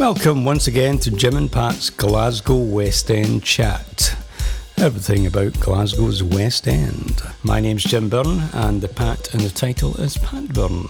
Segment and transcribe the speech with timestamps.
[0.00, 4.16] Welcome once again to Jim and Pat's Glasgow West End Chat.
[4.78, 7.20] Everything about Glasgow's West End.
[7.42, 10.88] My name's Jim Byrne, and the Pat in the title is Pat Byrne.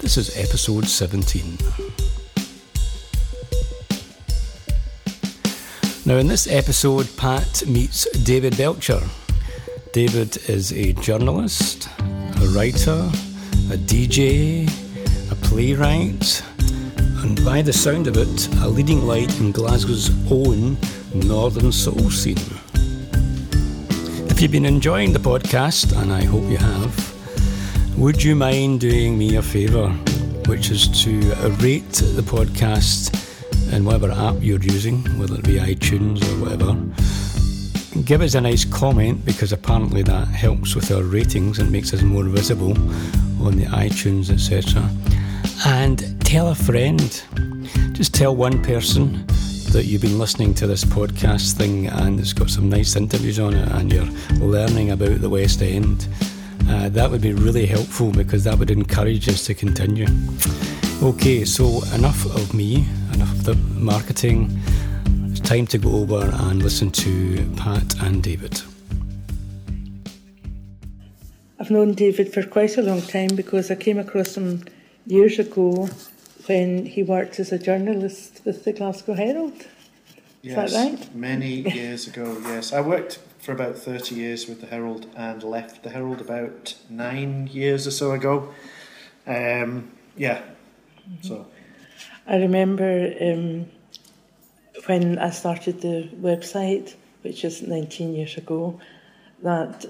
[0.00, 1.56] This is episode 17.
[6.04, 9.00] Now, in this episode, Pat meets David Belcher.
[9.94, 13.10] David is a journalist, a writer,
[13.72, 14.68] a DJ,
[15.32, 16.42] a playwright,
[17.22, 20.76] and by the sound of it, a leading light in Glasgow's own
[21.14, 22.36] Northern Soul scene.
[24.30, 29.16] If you've been enjoying the podcast, and I hope you have, would you mind doing
[29.16, 29.88] me a favour,
[30.46, 31.20] which is to
[31.62, 33.12] rate the podcast
[33.72, 36.74] in whatever app you're using, whether it be iTunes or whatever?
[38.02, 42.02] Give us a nice comment because apparently that helps with our ratings and makes us
[42.02, 42.72] more visible
[43.42, 44.88] on the iTunes, etc
[45.64, 47.22] and tell a friend.
[47.92, 49.24] Just tell one person
[49.70, 53.54] that you've been listening to this podcast thing and it's got some nice interviews on
[53.54, 54.08] it and you're
[54.44, 56.08] learning about the West End.
[56.68, 60.08] Uh, that would be really helpful because that would encourage us to continue.
[61.00, 64.50] Okay, so enough of me, enough of the marketing.
[65.30, 68.60] It's time to go over and listen to Pat and David.
[71.60, 74.64] I've known David for quite a long time because I came across him
[75.06, 75.88] years ago
[76.46, 79.66] when he worked as a journalist with the Glasgow Herald.
[80.42, 81.14] Yes, Is that right?
[81.14, 82.72] many years ago, yes.
[82.72, 87.48] I worked for about 30 years with the Herald and left the Herald about nine
[87.52, 88.52] years or so ago.
[89.26, 90.42] Um, yeah,
[91.22, 91.46] so.
[92.26, 93.66] I remember um,
[94.86, 98.80] when I started the website, which is 19 years ago,
[99.42, 99.86] that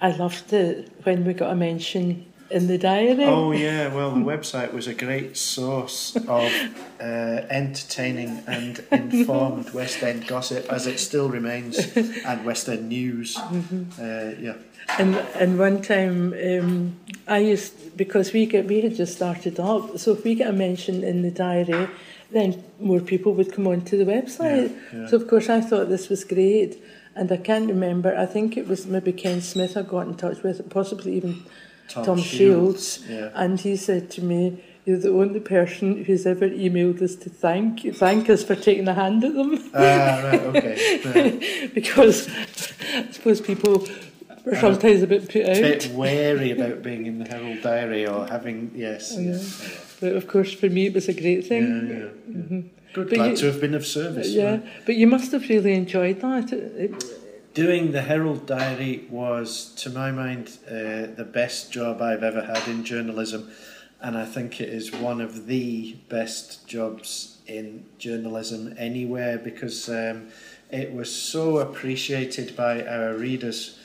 [0.00, 3.24] I loved it when we got a mention in the diary.
[3.24, 6.52] Oh, yeah, well, the website was a great source of
[7.00, 7.04] uh,
[7.50, 13.36] entertaining and informed West End gossip, as it still remains, and West End news.
[13.36, 14.54] Uh, yeah.
[14.98, 16.96] And and one time um,
[17.26, 20.52] I used because we get we had just started up, so if we get a
[20.52, 21.88] mention in the diary,
[22.30, 24.70] then more people would come onto the website.
[24.70, 25.06] Yeah, yeah.
[25.08, 26.82] So of course I thought this was great,
[27.14, 28.16] and I can't remember.
[28.16, 31.44] I think it was maybe Ken Smith I got in touch with, possibly even
[31.88, 33.30] Tom Tom, Shields, Shields, yeah.
[33.34, 34.62] and he said to me.
[34.86, 38.94] You're the only person who's ever emailed us to thank thank us for taking a
[38.94, 39.70] hand at them.
[39.74, 41.00] Ah, right, okay.
[41.60, 41.66] Yeah.
[41.74, 42.26] because
[42.94, 43.86] I suppose people
[44.46, 48.06] are sometimes a bit put out, A bit wary about being in the Herald Diary
[48.06, 49.14] or having, yes.
[49.14, 49.32] Yeah.
[49.32, 49.78] yeah.
[50.00, 51.88] But of course, for me, it was a great Yeah, thing.
[51.90, 52.34] yeah, yeah.
[52.38, 52.64] Mhm.
[52.94, 54.28] Good, But glad you- to have been of service.
[54.28, 54.62] Yeah, right.
[54.86, 56.50] but you must have really enjoyed that.
[56.50, 57.04] It, it,
[57.54, 62.68] Doing the Herald Diary was, to my mind, uh, the best job I've ever had
[62.68, 63.50] in journalism,
[64.00, 70.28] and I think it is one of the best jobs in journalism anywhere because um,
[70.70, 73.78] it was so appreciated by our readers.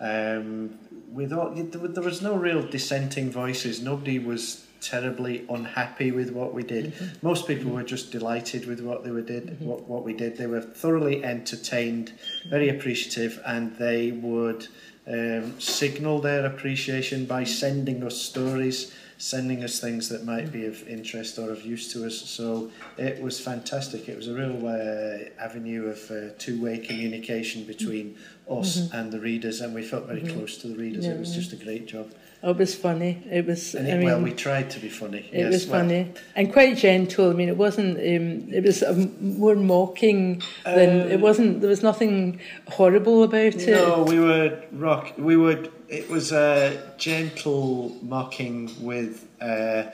[0.00, 0.78] Um,
[1.12, 3.80] with all, there was no real dissenting voices.
[3.80, 6.92] Nobody was terribly unhappy with what we did.
[6.92, 7.26] Mm-hmm.
[7.26, 9.64] Most people were just delighted with what they were did, mm-hmm.
[9.64, 10.36] what, what we did.
[10.36, 12.12] They were thoroughly entertained,
[12.48, 12.78] very mm-hmm.
[12.78, 14.68] appreciative, and they would
[15.06, 20.86] um, signal their appreciation by sending us stories, sending us things that might be of
[20.88, 22.16] interest or of use to us.
[22.16, 24.08] So it was fantastic.
[24.08, 28.16] It was a real uh, avenue of uh, two-way communication between
[28.48, 31.04] us and the readers, and we felt very close to the readers.
[31.06, 31.42] Yeah, it was yeah.
[31.42, 32.12] just a great job.
[32.42, 33.22] It was funny.
[33.30, 33.74] It was.
[33.74, 35.28] And I mean, well, we tried to be funny.
[35.32, 37.30] it yes, was well, funny and quite gentle.
[37.30, 37.98] I mean, it wasn't.
[37.98, 41.60] Um, it was um, more mocking than Um, it wasn't.
[41.60, 43.68] There was nothing horrible about it.
[43.68, 45.12] No, we were rock.
[45.18, 45.70] We would.
[45.88, 49.84] It was a gentle mocking with uh,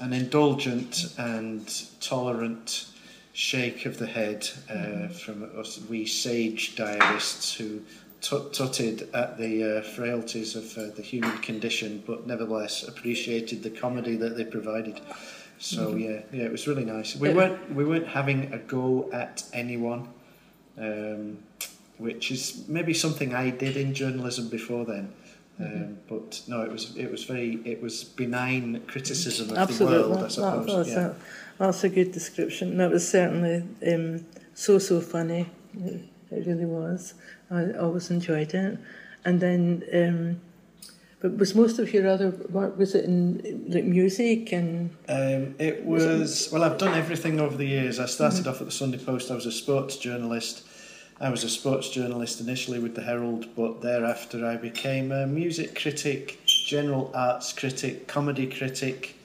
[0.00, 1.68] an indulgent and
[2.00, 2.86] tolerant
[3.32, 7.80] shake of the head uh, from us, we sage diarists who
[8.20, 13.70] tut tutted at the uh, frailties of uh, the human condition, but nevertheless appreciated the
[13.70, 15.00] comedy that they provided.
[15.58, 17.16] So yeah, yeah, it was really nice.
[17.16, 20.08] We weren't we weren't having a go at anyone.
[20.78, 21.38] Um,
[22.00, 25.12] which is maybe something I did in journalism before then.
[25.60, 30.08] Um, but no, it was it was very it was benign criticism of Absolutely, the
[30.08, 30.66] world, I That- suppose.
[30.66, 31.06] that's, yeah.
[31.08, 31.14] a,
[31.58, 32.78] that's a good description.
[32.78, 34.24] That was certainly um,
[34.54, 35.50] so so funny.
[35.74, 37.12] It really was.
[37.50, 38.78] I always enjoyed it.
[39.24, 40.40] And then, um,
[41.20, 45.84] but was most of your other work was it in like music and Um, it
[45.84, 46.64] was well.
[46.64, 47.98] I've done everything over the years.
[47.98, 49.30] I started off at the Sunday Post.
[49.30, 50.66] I was a sports journalist.
[51.20, 55.78] I was a sports journalist initially with the Herald, but thereafter I became a music
[55.78, 59.16] critic, general arts critic, comedy critic,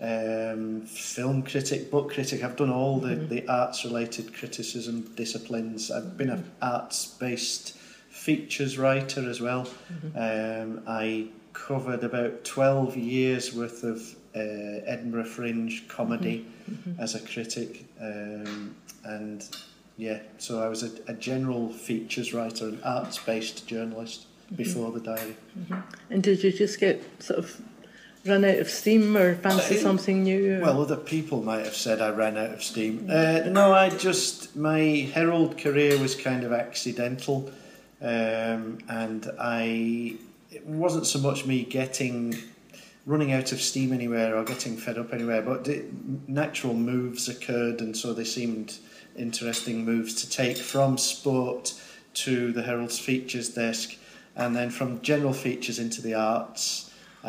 [0.00, 2.42] um, film critic, book critic.
[2.42, 5.90] I've done all the, the arts related criticism disciplines.
[5.90, 7.76] I've been an arts based
[8.08, 9.68] features writer as well.
[10.16, 14.38] Um, I covered about 12 years worth of uh,
[14.86, 16.46] Edinburgh Fringe comedy
[16.98, 17.84] as a critic.
[18.00, 19.46] Um, and
[19.96, 24.26] yeah, so I was a, a general features writer, an arts based journalist
[24.56, 25.36] before the diary.
[26.08, 27.60] And did you just get sort of
[28.26, 30.56] run out of steam or fancy something new?
[30.56, 33.06] or- Well, other people might have said I ran out of steam.
[33.10, 37.50] Uh, no, I just my Herald career was kind of accidental,
[38.02, 40.16] um, and I
[40.50, 42.34] it wasn't so much me getting
[43.06, 45.68] running out of steam anywhere or getting fed up anywhere, but
[46.28, 48.76] natural moves occurred, and so they seemed
[49.16, 51.74] interesting moves to take from sport
[52.12, 53.96] to the Herald's features desk,
[54.36, 56.89] and then from general features into the arts.
[57.24, 57.28] Uh,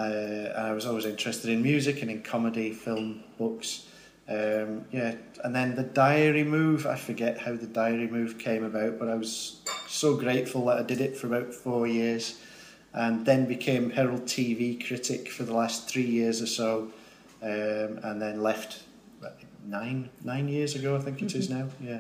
[0.56, 3.88] and I was always interested in music and in comedy, film, books.
[4.30, 6.86] Um, yeah, and then the diary move.
[6.86, 10.84] I forget how the diary move came about, but I was so grateful that I
[10.84, 12.40] did it for about four years,
[12.94, 16.92] and then became Herald TV critic for the last three years or so,
[17.42, 18.84] um, and then left
[19.66, 20.96] nine nine years ago.
[20.96, 21.68] I think it is now.
[21.82, 22.00] Yeah.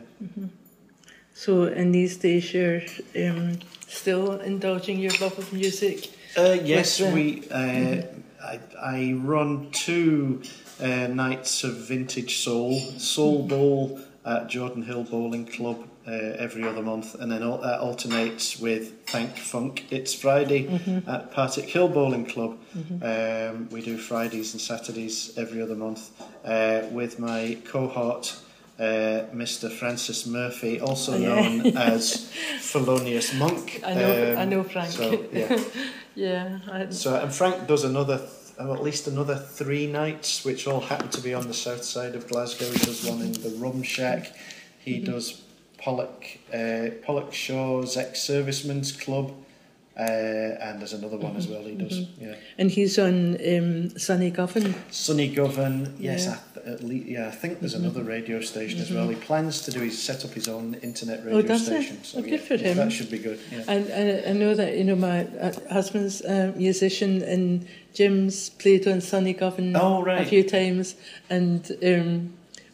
[1.33, 2.81] So in these days you're
[3.17, 6.09] um, still indulging your love of music.
[6.37, 7.43] Uh, yes, With the- we.
[7.49, 8.03] Uh,
[8.43, 10.41] I, I run two
[10.81, 17.13] uh, nights of vintage soul, Soul Bowl at Jordanhill Bowling Club uh, every other month,
[17.15, 19.85] and then al- that alternates with Thank Funk.
[19.91, 20.67] It's Friday
[21.07, 22.57] at Partickhill Bowling Club.
[23.03, 26.09] Um, we do Fridays and Saturdays every other month
[26.43, 28.37] uh, with my cohort.
[28.79, 29.71] Uh, Mr.
[29.71, 31.27] Francis Murphy, also Oh, yeah.
[31.35, 32.25] known as
[32.61, 33.79] Felonious Monk.
[33.85, 34.89] I know- I Um, know Frank.
[34.91, 35.61] So, yeah.
[36.15, 38.29] Yeah, I, So and Frank does another, th-
[38.59, 42.15] oh, at least another three nights, which all happen to be on the south side
[42.15, 42.65] of Glasgow.
[42.65, 44.35] He does one in the Rum Shack.
[44.79, 45.41] He does
[45.79, 49.33] Pollok, uh, Pollokshaws ex-servicemen's club,
[49.97, 51.63] uh, and there's another one as well.
[51.63, 52.35] He does, yeah.
[52.57, 54.73] and he's on um, Sunny Govan.
[54.89, 56.31] Sunny Govan, yes, Yeah.
[56.33, 57.27] I, th- at least, yeah.
[57.27, 59.07] I think there's another radio station as well.
[59.09, 59.79] He plans to do.
[59.81, 62.03] He's set up his own internet radio Oh, does station.
[62.03, 62.77] So Oh, good yeah, for him.
[62.77, 63.39] That should be good.
[63.51, 63.63] Yeah.
[63.67, 68.87] And, and I know that you know my uh, husband's a musician, and Jim's played
[68.87, 70.21] on Sunny Govan Oh, right.
[70.21, 70.95] a few times.
[71.29, 72.33] And um,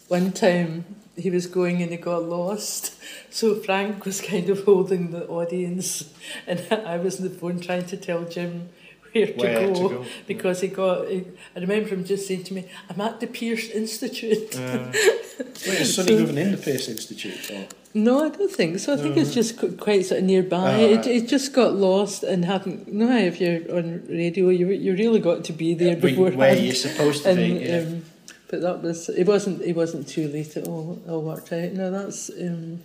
[0.09, 0.85] one time
[1.17, 2.93] he was going and he got lost,
[3.29, 6.13] so Frank was kind of holding the audience,
[6.45, 8.69] and I was on the phone trying to tell Jim.
[9.13, 11.07] Where to, Where to go, go, because he got.
[11.07, 11.25] He,
[11.55, 15.95] I remember him just saying to me, "I'm at the Pearce Institute." Uh, wait, is
[15.95, 17.49] Sunny Govan in the Pearce Institute?
[17.49, 17.67] Or?
[17.93, 18.93] No, I don't think so.
[18.93, 20.75] I think it's just quite sort of nearby.
[20.75, 21.07] Oh, it, right.
[21.07, 22.85] it just got lost and having.
[22.87, 26.37] No, if you're on radio, you you really got to be there Where- beforehand.
[26.37, 27.65] Where you're supposed to and, be.
[27.65, 27.77] Yeah.
[27.77, 28.03] um,
[28.49, 29.27] but that was it.
[29.27, 30.55] wasn't It wasn't too late.
[30.57, 31.71] It all all worked out.
[31.73, 32.29] No, that's.
[32.29, 32.81] Um,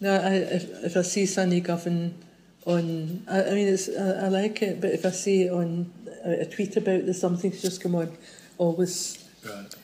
[0.00, 2.14] no, I, if if I see Sunny Govan
[2.64, 4.80] on, I, I mean, it's I, I like it.
[4.80, 5.92] But if I see it on
[6.24, 8.16] a, a tweet about there's something's just come on,
[8.58, 9.74] always Right.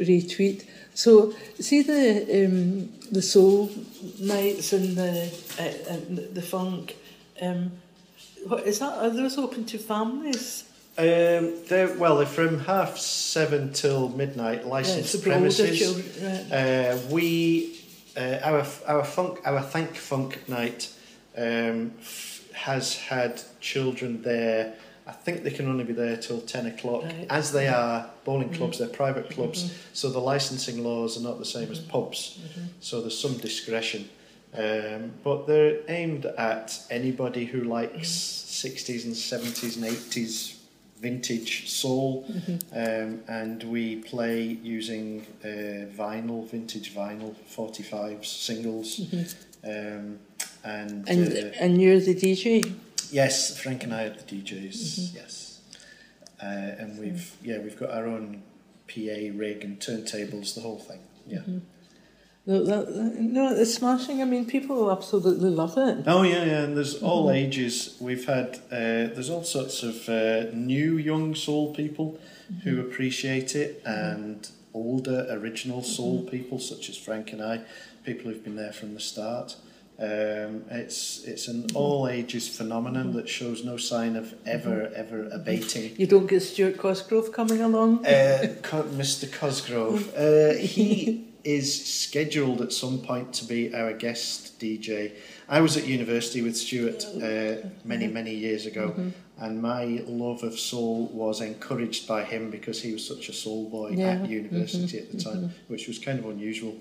[0.00, 0.66] retweet.
[0.94, 3.70] So see the um, the soul
[4.20, 6.96] nights and the uh, and the funk.
[7.40, 7.72] Um,
[8.46, 8.92] what is that?
[8.98, 10.64] Are those open to families?
[11.00, 15.78] Um, they're, well, they're from half seven till midnight, licensed older premises.
[15.78, 16.06] children.
[16.50, 16.52] Right.
[16.52, 17.80] Uh, we,
[18.16, 20.92] uh, our our funk, our thank funk night,
[21.38, 24.74] um, f- has had children there.
[25.06, 27.04] I think they can only be there till ten o'clock.
[27.04, 27.26] Right.
[27.30, 31.46] As they are bowling clubs, they're private clubs, so the licensing laws are not the
[31.46, 32.38] same as pubs.
[32.80, 34.10] So there's some discretion.
[34.52, 40.56] Um, but they're aimed at anybody who likes 60s and 70s and 80s
[41.00, 42.26] vintage soul,
[42.72, 45.46] um, and we play using uh,
[45.96, 49.00] vinyl, vintage vinyl, 45s, singles,
[49.64, 50.18] um,
[50.62, 52.74] and, And uh, and you're the DJ.
[53.10, 55.14] yes, Frank and I are the DJs.
[55.14, 55.60] Yes,
[56.42, 58.42] uh, and we've yeah we've got our own
[58.88, 61.00] PA rig and turntables, the whole thing.
[61.26, 61.40] Yeah.
[62.50, 64.20] No, that, no, it's smashing.
[64.20, 66.02] I mean, people absolutely love it.
[66.08, 66.62] Oh yeah, yeah.
[66.64, 67.96] And there's all ages.
[68.00, 72.18] We've had uh, there's all sorts of uh, new young soul people
[72.64, 77.60] who appreciate it, and older original soul people such as Frank and I,
[78.04, 79.54] people who've been there from the start.
[80.00, 85.94] Um, it's it's an all ages phenomenon that shows no sign of ever ever abating.
[85.96, 88.04] You don't get Stuart Cosgrove coming along.
[88.04, 88.56] Uh,
[88.96, 89.30] Mr.
[89.30, 95.12] Cosgrove, uh, he is scheduled at some point to be our guest DJ.
[95.48, 98.94] I was at university with Stuart uh, many, many years ago,
[99.38, 103.68] and my love of soul was encouraged by him because he was such a soul
[103.70, 104.10] boy Yeah.
[104.22, 106.74] at university at the time, which was kind of unusual.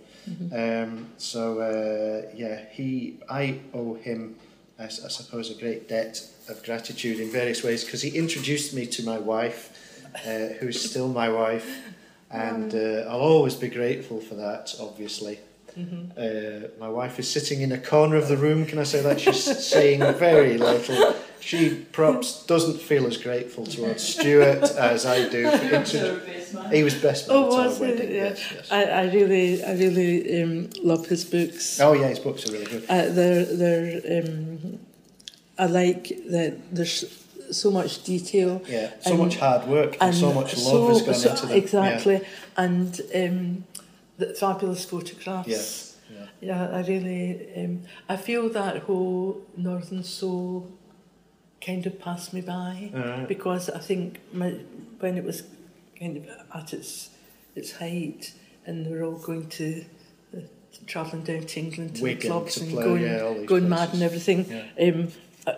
[0.54, 4.36] Um, so uh, yeah, he I owe him,
[4.78, 9.04] I suppose, a great debt of gratitude in various ways because he introduced me to
[9.04, 11.68] my wife, uh, who's still my wife,
[12.32, 14.76] and uh, I'll always be grateful for that.
[14.80, 15.40] Obviously.
[16.18, 18.66] Uh, my wife is sitting in a corner of the room.
[18.66, 19.22] Can I say that?
[19.22, 21.16] She's saying very little.
[21.40, 25.50] She perhaps doesn't feel as grateful towards Stuart as I do.
[25.50, 26.20] For intro-
[26.70, 27.82] he was best man Oh, at our was it?
[27.82, 28.12] wedding.
[28.12, 28.24] Yeah.
[28.24, 28.72] Yes, yes.
[28.72, 31.80] I, I really, I really um, love his books.
[31.80, 32.84] Oh yeah, his books are really good.
[32.90, 34.80] Uh, they're, they're, um,
[35.58, 37.06] I like that there's
[37.52, 38.62] so much detail.
[38.68, 41.58] Yeah, so and- much hard work and, so much love has gone so- into them.
[41.58, 42.22] Exactly,
[42.58, 43.64] and um,
[44.18, 45.48] the fabulous photographs.
[45.48, 46.18] Yeah.
[46.18, 46.26] yeah.
[46.42, 50.72] Yeah, I really, um, I feel that whole Northern Soul
[51.62, 53.28] kind of passed me by Alright.
[53.28, 54.52] because I think my,
[55.00, 55.44] when it was
[56.00, 56.24] kind of
[56.56, 57.10] at its
[57.56, 58.34] its height
[58.66, 59.84] and they were all going to,
[60.36, 60.40] uh,
[60.88, 63.94] travelling down to England to Wigan the clubs to and play, going, yeah, going mad
[63.94, 64.88] and everything, Yeah.
[64.94, 65.08] um,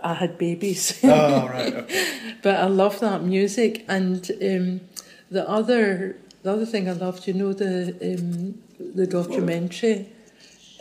[0.03, 0.99] I, had babies.
[1.03, 2.35] Oh right, okay.
[2.43, 4.81] but I love that music and um,
[5.29, 8.61] the other the other thing I loved, you know the um,
[8.95, 10.07] the documentary.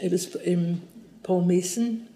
[0.02, 0.83] It was um,
[1.23, 2.09] Paul Mason.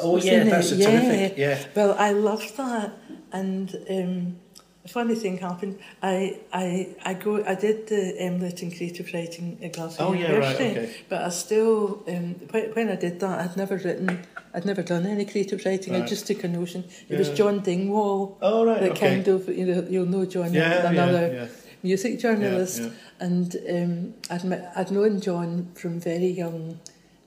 [0.00, 0.84] Oh yeah, that's it.
[0.84, 1.38] terrific.
[1.38, 1.62] Yeah.
[1.74, 2.92] Well, I loved that,
[3.32, 4.36] and um,
[4.86, 5.78] a funny thing happened.
[6.02, 7.44] I I I go.
[7.44, 8.02] I did the
[8.32, 10.94] MLit in creative writing at Glasgow Oh, yeah, right, okay.
[11.08, 14.06] but I still um, when, when I did that, I'd never written.
[14.54, 15.94] I'd never done any creative writing.
[15.94, 16.84] I just took a notion.
[17.08, 19.08] It was John Dingwall Oh right, that okay.
[19.10, 21.48] kind of you know you'll know John yeah, another yeah, yeah.
[21.82, 22.90] music journalist yeah.
[23.20, 26.78] and um, I'd, met, I'd known John from very young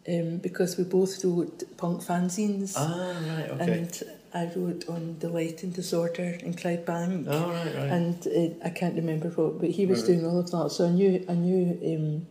[0.08, 3.72] um, because we both wrote punk fanzines Ah right, okay.
[3.74, 7.92] and I wrote on Delight and Disorder in Clydebank oh right, right.
[7.92, 10.08] and uh, I can't remember what but he was Right.
[10.08, 12.28] doing all of that so I knew I knew um,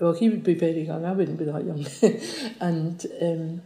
[0.00, 1.86] well he would be very young I wouldn't be that young
[2.60, 3.62] and um,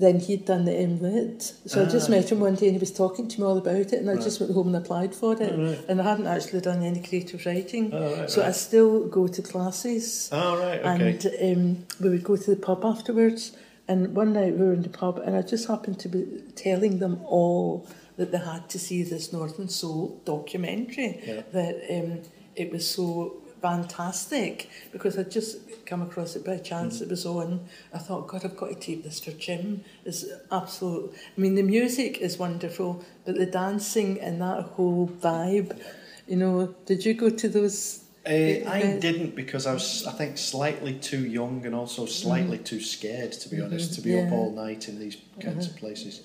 [0.00, 2.12] then he'd done the MLit so I just Ah.
[2.12, 4.14] met him one day and he was talking to me all about it and I
[4.14, 4.22] Right.
[4.22, 5.78] just went home and applied for it Oh, right.
[5.88, 9.42] and I hadn't actually done any creative writing Oh right, so I still go to
[9.42, 11.18] classes Oh right, okay.
[11.48, 13.52] and um, we would go to the pub afterwards.
[13.88, 16.98] And one night we were in the pub, and I just happened to be telling
[16.98, 21.20] them all that they had to see this Northern Soul documentary.
[21.26, 21.42] Yeah.
[21.52, 22.22] That um,
[22.54, 27.00] it was so fantastic because I'd just come across it by chance.
[27.00, 27.66] It was on.
[27.94, 29.84] I thought, God, I've got to tape this for Jim.
[30.04, 31.14] It's absolute.
[31.36, 35.80] I mean, the music is wonderful, but the dancing and that whole vibe.
[36.26, 38.04] You know, did you go to those?
[38.28, 42.80] Uh, I didn't because I was, I think, slightly too young and also sligely too
[42.80, 44.32] scared, to be honest, to be up Mm-hmm.
[44.34, 46.20] All night in these kinds of places.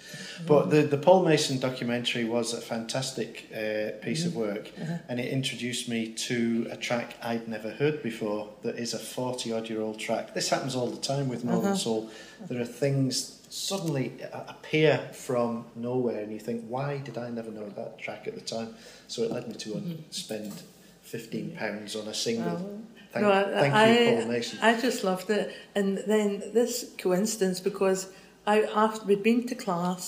[0.46, 4.28] But the the Paul Mason documentary was a fantastic uh, piece Mm-hmm.
[4.28, 4.66] of work,
[5.10, 8.50] and it introduced me to a track I'd never heard before.
[8.64, 10.34] That is a forty odd year old track.
[10.34, 11.76] This happens all the time with Northern Uh-huh.
[11.78, 12.10] Soul.
[12.50, 17.70] There are things suddenly appear from nowhere, and you think, why did I never know
[17.70, 18.70] that track at the time?
[19.08, 19.80] So it led me to uh,
[20.10, 20.52] spend
[21.14, 22.58] fifteen pounds on a single.
[23.12, 24.60] Thank, No, I, thank I, you, Paul Mason.
[24.62, 25.46] I just loved it.
[25.76, 28.00] And then this coincidence because
[28.48, 30.06] I after we'd been to class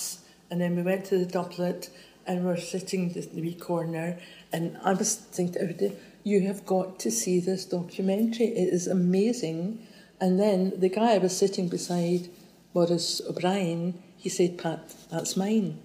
[0.49, 1.89] and then we went to the doublet
[2.25, 4.17] and we were sitting in the wee corner
[4.51, 8.47] and I was thinking oh, to you have got to see this documentary.
[8.47, 9.85] It is amazing.
[10.19, 12.29] And then the guy I was sitting beside,
[12.73, 15.77] Boris O'Brien, he said, Pat, that's mine.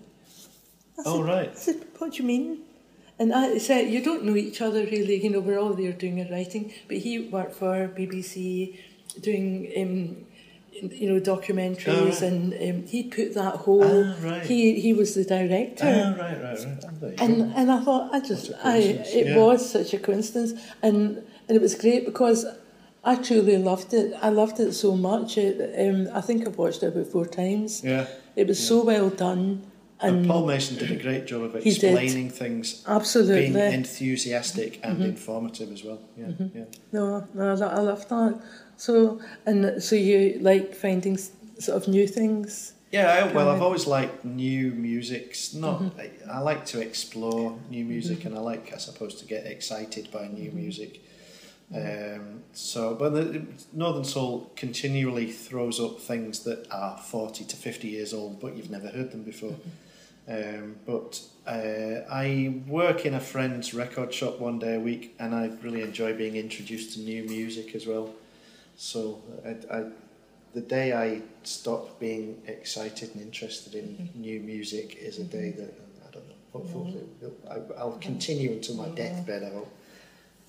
[0.98, 1.50] I Oh, said- right.
[1.50, 2.60] I said, what do you mean?
[3.20, 6.20] And I said, you don't know each other really, you know, we're all there doing
[6.22, 8.78] a writing, but he worked for BBC
[9.20, 10.26] doing, um,
[11.00, 12.22] you know, documentaries Oh, right.
[12.22, 14.42] and um, he put that whole, Ah, right.
[14.46, 15.84] he, he was the director.
[15.86, 16.58] Ah, right, right,
[17.02, 17.20] right.
[17.20, 17.52] And go.
[17.56, 19.36] and I thought I just I it yeah.
[19.36, 22.46] was such a coincidence and and it was great because
[23.04, 24.14] I truly loved it.
[24.22, 25.36] I loved it so much.
[25.36, 27.82] It, um, I think I've watched it about four times.
[27.84, 28.06] yeah.
[28.36, 29.69] It was so well done
[30.02, 33.52] And and Paul Mason did a great job of explaining things, absolutely.
[33.52, 35.10] being enthusiastic and mm-hmm.
[35.10, 36.00] informative as well.
[36.16, 36.58] Yeah, mm-hmm.
[36.58, 36.64] yeah.
[36.92, 38.40] No, no, I love that.
[38.76, 42.72] So and so you like finding sort of new things.
[42.90, 45.36] Yeah, I, well, I've always liked new music.
[45.54, 46.00] Not, mm-hmm.
[46.00, 50.10] I, I like to explore new music, and I like, I suppose, to get excited
[50.10, 51.00] by new music.
[51.72, 53.42] Um, so, but the
[53.72, 58.70] Northern Soul continually throws up things that are forty to fifty years old, but you've
[58.70, 59.54] never heard them before.
[60.28, 65.34] Um, but uh, I work in a friend's record shop one day a week, and
[65.34, 68.14] I really enjoy being introduced to new music as well.
[68.76, 69.84] So, I, I,
[70.54, 75.74] the day I stop being excited and interested in new music is a day that
[76.06, 77.02] I don't Hopefully,
[77.50, 79.44] I- I'll continue until my deathbed.
[79.44, 79.72] I hope.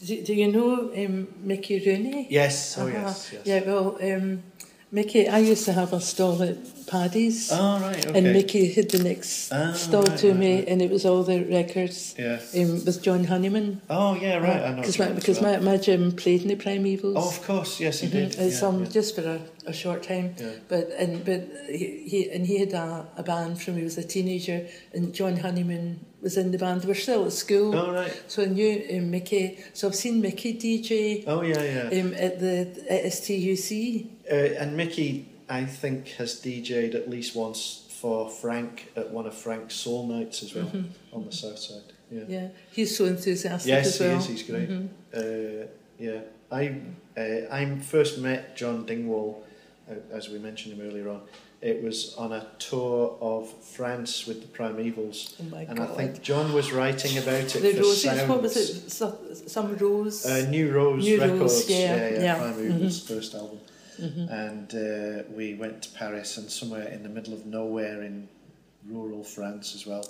[0.05, 2.27] Do, do you know um, Mickey Rooney?
[2.29, 2.77] Yes.
[2.77, 2.91] Oh Uh-huh.
[2.99, 3.29] yes.
[3.33, 3.45] Yes.
[3.45, 4.43] Yeah, well, um,
[4.91, 6.57] Mickey, I used to have a stall at
[6.91, 7.49] Paddy's.
[7.51, 8.05] Oh right.
[8.05, 8.17] Okay.
[8.17, 11.23] And Mickey had the next Ah, stall right, to right, me, and it was all
[11.23, 13.81] the records um, with John Honeyman.
[13.89, 14.37] Oh yeah.
[14.37, 14.61] Right.
[14.67, 14.81] I know.
[14.81, 17.13] Because my, because my, my Jim played in the Primevals.
[17.15, 17.79] Oh, of course.
[17.79, 18.11] Yes, he Mhm.
[18.11, 18.35] did.
[18.37, 18.89] It's yeah, um, yeah.
[18.89, 20.35] just for a, a short time.
[20.37, 20.51] Yeah.
[20.67, 24.03] But and but he, he and he had a, a band from he was a
[24.03, 26.83] teenager, and John Honeyman was in the band.
[26.85, 28.13] We're still at school, Oh right.
[28.27, 29.57] so I knew um, Mickey.
[29.73, 32.01] So I've seen Mickey DJ Oh yeah, yeah.
[32.01, 32.53] um, at the
[32.95, 34.07] at STUC.
[34.29, 35.25] Uh, and Mickey,
[35.59, 37.61] I think, has DJ'd at least once
[37.99, 41.15] for Frank at one of Frank's Soul Nights as well Mm-hmm.
[41.15, 41.87] on the south side.
[42.09, 42.23] Yeah.
[42.35, 44.17] Yeah, he's so enthusiastic Yes, as he well.
[44.19, 44.27] is.
[44.27, 44.69] He's great.
[44.69, 44.87] Mhm.
[45.13, 45.67] Uh,
[45.99, 46.63] yeah, I
[47.17, 47.61] uh, I
[47.93, 49.29] first met John Dingwall,
[49.89, 51.21] uh, as we mentioned him earlier on.
[51.61, 55.91] It was on a tour of France with the Primevals, Oh my and god!
[55.91, 58.01] I think John was writing about it the for roses.
[58.01, 58.29] Sounds.
[58.29, 58.89] What was it?
[58.91, 59.05] So,
[59.47, 60.25] some rose.
[60.25, 62.37] Uh, New Rose New Rose, Records, yeah, yeah, yeah, yeah.
[62.39, 63.07] Primevals' Mhm.
[63.13, 63.59] first album.
[64.01, 64.31] Mhm.
[64.31, 68.27] and uh, we went to Paris and somewhere in the middle of nowhere in
[68.87, 70.05] rural France as well.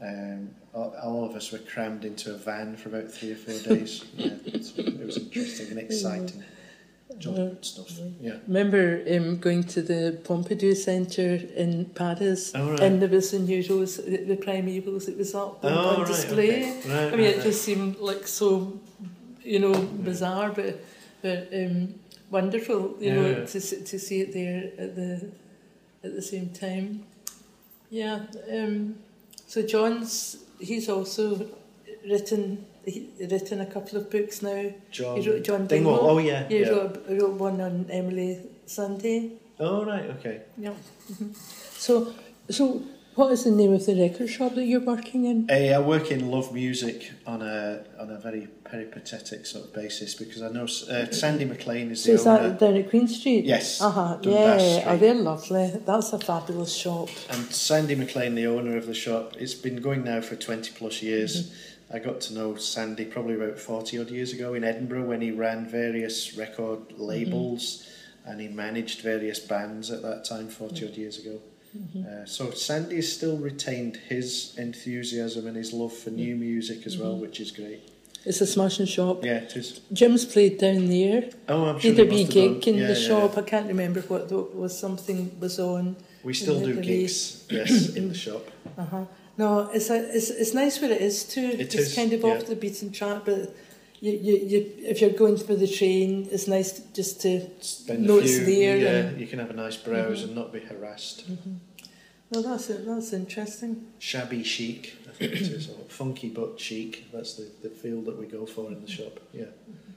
[0.00, 3.58] Um, all, all of us were crammed into a van for about three or four
[3.74, 4.04] days.
[4.16, 6.42] yeah, it was interesting and exciting.
[7.18, 7.88] Job stuff.
[8.20, 8.38] Yeah.
[8.46, 12.80] Remember um, going to the Pompidou Centre in Paris, Oh, right.
[12.80, 15.08] and there was new the, the Primevals.
[15.08, 16.78] It was up on, Oh, on right, display.
[16.78, 16.88] okay.
[16.90, 18.78] Right, I mean, it just seemed like so,
[19.42, 20.78] you know, bizarre, but
[21.22, 21.94] but um,
[22.30, 25.30] wonderful, you know, to see- to see it there at the
[26.04, 27.04] at the same time.
[27.90, 28.26] Yeah.
[28.50, 28.96] Um,
[29.46, 31.48] so John's he's also
[32.08, 34.72] written he, written a couple of books now.
[34.90, 35.96] John, He wrote John Dingwall.
[35.96, 36.10] Dingwall.
[36.10, 36.46] Oh, yeah.
[36.48, 36.68] He yeah.
[36.70, 39.32] wrote, wrote one on Emily Sunday.
[39.58, 40.42] Oh, right, okay.
[40.56, 40.74] Yeah.
[41.10, 41.34] Mhm.
[41.86, 42.14] So
[42.50, 42.82] so
[43.16, 45.48] what is the name of the record shop that you're working in?
[45.50, 50.14] Uh, I work in Love Music on a on a very peripatetic sort of basis
[50.14, 52.48] because I know uh, Sandy McLean is So the is owner.
[52.50, 53.44] that down at Queen Street?
[53.44, 54.16] Yes, Uh huh.
[54.22, 54.84] Dundas Yeah.
[54.92, 55.72] Oh, they're lovely.
[55.84, 57.08] That's a fabulous shop.
[57.30, 61.02] And Sandy McLean, the owner of the shop, it's been going now for 20 plus
[61.02, 61.52] years.
[61.92, 65.30] I got to know Sandy probably about 40 odd years ago in Edinburgh when he
[65.30, 67.86] ran various record labels
[68.24, 71.40] and he managed various bands at that time 40 odd years ago.
[71.96, 77.16] Uh, so Sandy's still retained his enthusiasm and his love for new music as well,
[77.16, 77.80] which is great.
[78.24, 79.24] It's a smashing shop.
[79.24, 79.80] Yeah, it is.
[79.92, 81.30] Jim's played down there.
[81.48, 83.32] Oh, I'm sure Did a they wee must have gig in Yeah, the yeah, shop.
[83.34, 83.40] yeah.
[83.40, 85.96] I can't remember what though was something was on.
[86.24, 88.44] We still do gigs, yes, in the shop.
[88.76, 89.04] Uh huh.
[89.38, 91.40] No, it's a, it's it's nice where it is too.
[91.52, 93.54] It it's is, kind of off the beaten track, but
[94.00, 98.18] you, you, you if you're going for the train, it's nice just to Spend know
[98.18, 98.76] a it's there.
[98.76, 100.26] yeah, And, you can have a nice browse mm-hmm.
[100.28, 101.30] and not be harassed.
[101.30, 101.54] Mm-hmm.
[102.32, 102.84] no, that's it.
[102.86, 103.86] That's interesting.
[103.98, 107.10] shabby chic, I think it is, or funky but chic.
[107.12, 109.18] That's the, the feel that we go for in the shop.
[109.32, 109.44] Yeah.
[109.44, 109.92] Mm-hmm.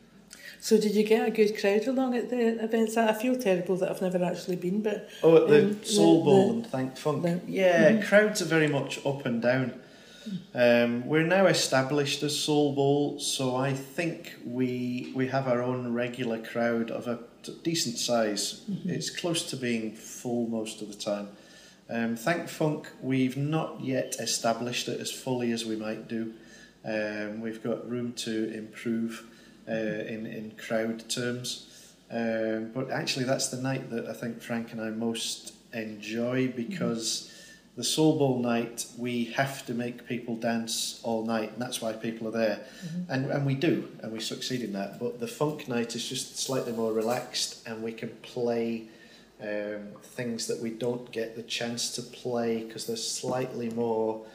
[0.61, 2.97] So did you get a good crowd along at the events?
[2.97, 6.49] I feel terrible that I've never actually been, but Oh, at the Um, Soul Bowl
[6.51, 7.23] and Thank Funk.
[7.23, 9.79] the- yeah, crowds are very much up and down.
[10.53, 15.93] Um, we're now established as Soul Bowl, so I think we we have our own
[15.93, 17.19] regular crowd of a
[17.63, 18.61] decent size.
[18.85, 21.29] It's close to being full most of the time.
[21.89, 26.33] Um, Thank Funk, we've not yet established it as fully as we might do.
[26.85, 29.25] Um, we've got room to improve
[29.67, 31.65] uh, in in crowd terms.
[32.11, 37.31] Um, but actually, that's the night that I think Frank and I most enjoy because
[37.79, 41.93] the Soul Bowl night we have to make people dance all night, and that's why
[41.93, 42.59] people are there,
[43.07, 44.99] and and we do, and we succeed in that.
[44.99, 48.65] But the funk night is just slightly more relaxed, and we can play
[49.41, 49.83] um,
[50.17, 54.25] things that we don't get the chance to play because they're slightly more.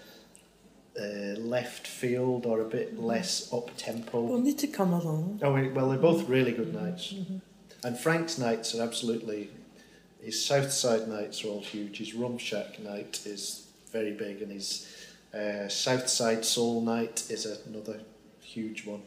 [0.97, 4.21] Uh, left field or a bit less up tempo.
[4.21, 5.41] we'll need to come along.
[5.43, 7.13] Oh, we- well, they're both really good nights.
[7.83, 9.51] And Frank's nights are absolutely.
[10.25, 11.99] His South Side nights are all huge.
[11.99, 14.87] His Rum Shack night is very big, and his
[15.35, 18.01] uh, South Side Soul night is another
[18.41, 19.03] huge one.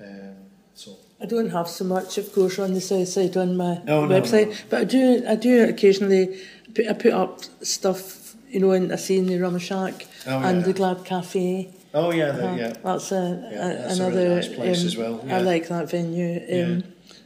[0.00, 0.34] Um,
[0.74, 4.06] so I don't have so much, of course, on the south side on my No,
[4.06, 4.54] no, website, no.
[4.70, 5.24] but I do.
[5.28, 6.40] I do occasionally.
[6.74, 10.38] Put, I put up stuff, you know, and I see in the Rum Shack Oh,
[10.38, 10.66] and yeah.
[10.66, 11.70] the Glad Cafe.
[11.94, 12.56] oh yeah, the, Uh-huh.
[12.56, 12.72] yeah.
[12.84, 14.16] That's a, Yeah, a that's a another.
[14.22, 15.36] really nice place um, as well, yeah.
[15.36, 16.36] I like that venue.
[16.36, 16.80] Um, Yeah.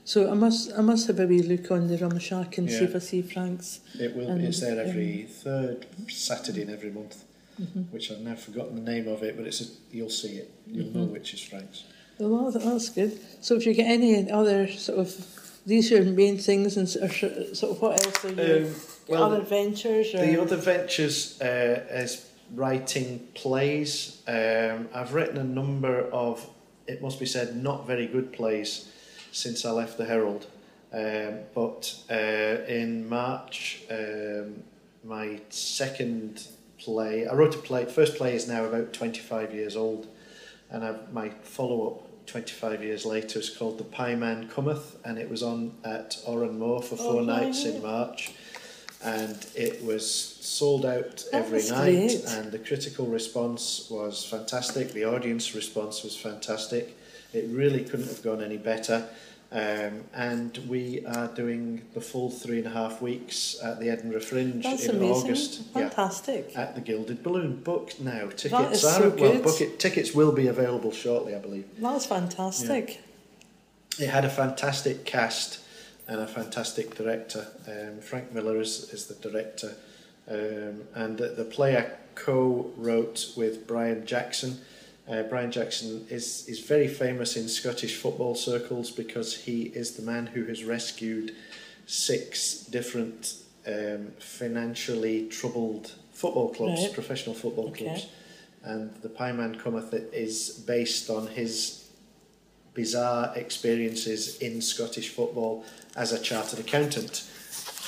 [0.04, 2.84] So I must, I must have a wee look on the Rum Shack and see
[2.84, 3.80] if I see Frank's.
[3.98, 4.28] It will.
[4.28, 7.24] and, it's there um, every third Saturday in every month,
[7.90, 10.50] which I've now forgotten the name of it, but it's a, you'll see it.
[10.66, 11.84] You'll know which is Frank's.
[12.18, 13.18] Well, that's good.
[13.40, 15.14] So if you get any other sort of,
[15.66, 18.66] these are main things, and sort of, sort of what else are you?
[18.66, 18.74] Um,
[19.08, 20.14] well, other ventures?
[20.14, 24.20] Or, The other ventures uh, is writing plays.
[24.26, 26.44] Um, I've written a number of,
[26.88, 28.88] it must be said, not very good plays
[29.32, 30.46] since I left the Herald.
[30.92, 32.14] Um, but uh,
[32.68, 34.62] in March, um,
[35.02, 36.46] my second
[36.78, 40.06] play, I wrote a play, first play is now about 25 years old,
[40.70, 45.18] and I've, my follow up 25 years later is called The Pie Man Cometh, and
[45.18, 48.32] it was on at Oran Mor for four Oh, nights in March.
[49.04, 52.24] And it was sold out every That's night, great.
[52.28, 54.92] and the critical response was fantastic.
[54.92, 56.96] The audience response was fantastic.
[57.32, 59.08] It really couldn't have gone any better.
[59.50, 64.20] Um, and we are doing the full three and a half weeks at the Edinburgh
[64.20, 65.14] Fringe That's in amazing.
[65.14, 65.60] August.
[65.76, 66.52] Yeah, Fantastic.
[66.56, 67.56] at the Gilded Balloon.
[67.56, 68.28] Booked now.
[68.28, 69.42] Tickets are so well.
[69.42, 71.66] Book it, tickets will be available shortly, I believe.
[71.78, 73.02] That's fantastic.
[74.00, 75.60] It had a fantastic cast
[76.08, 77.48] and a fantastic director.
[77.68, 79.74] Um, Frank Miller is, is the director,
[80.30, 84.60] um, and the, the play I co-wrote with Brian Jackson.
[85.08, 90.02] Uh, Brian Jackson is is very famous in Scottish football circles because he is the
[90.02, 91.34] man who has rescued
[91.86, 93.34] six different
[93.66, 96.92] um, financially troubled football clubs, Right.
[96.92, 97.84] professional football Okay.
[97.86, 98.06] clubs,
[98.62, 101.84] and the Pie Man Cometh is based on his
[102.74, 105.64] bizarre experiences in Scottish football
[105.96, 107.24] as a chartered accountant,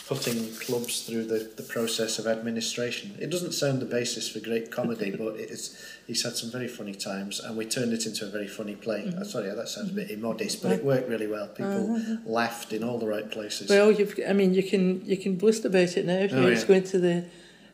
[0.06, 3.16] putting clubs through the, the process of administration.
[3.18, 6.94] It doesn't sound the basis for great comedy, but it's he's had some very funny
[6.94, 9.12] times, and we turned it into a very funny play.
[9.16, 11.48] Uh, sorry, that sounds a bit immodest, but it worked really well.
[11.48, 13.68] People laughed in all the right places.
[13.70, 14.18] Well, you've.
[14.28, 16.64] I mean, you can you can boast about it now if Oh, you're yeah.
[16.64, 17.24] going to the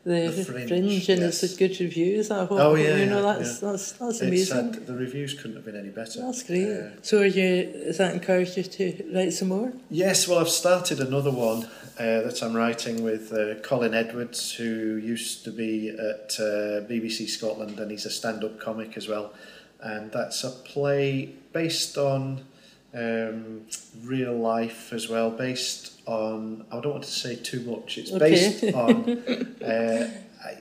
[0.03, 1.43] the, The fringe, Fringe, and yes.
[1.43, 2.31] it's a good reviews.
[2.31, 2.53] I hope.
[2.53, 3.71] Oh, yeah, you know that's yeah.
[3.73, 4.73] that's that's amazing.
[4.87, 6.23] The reviews couldn't have been any better.
[6.23, 6.71] That's great.
[6.71, 7.71] Uh, so, are you?
[7.87, 9.73] Has that encouraged you to write some more?
[9.90, 11.69] Yes, well, I've started another one
[12.00, 17.28] uh, that I'm writing with uh, Colin Edwards, who used to be at uh, BBC
[17.28, 19.34] Scotland, and he's a stand-up comic as well.
[19.82, 22.44] And that's a play based on
[22.94, 23.66] um,
[24.02, 26.64] real life as well, based on.
[26.72, 27.98] I don't want to say too much.
[27.98, 28.30] It's Okay.
[28.30, 29.10] based on
[29.62, 30.10] uh,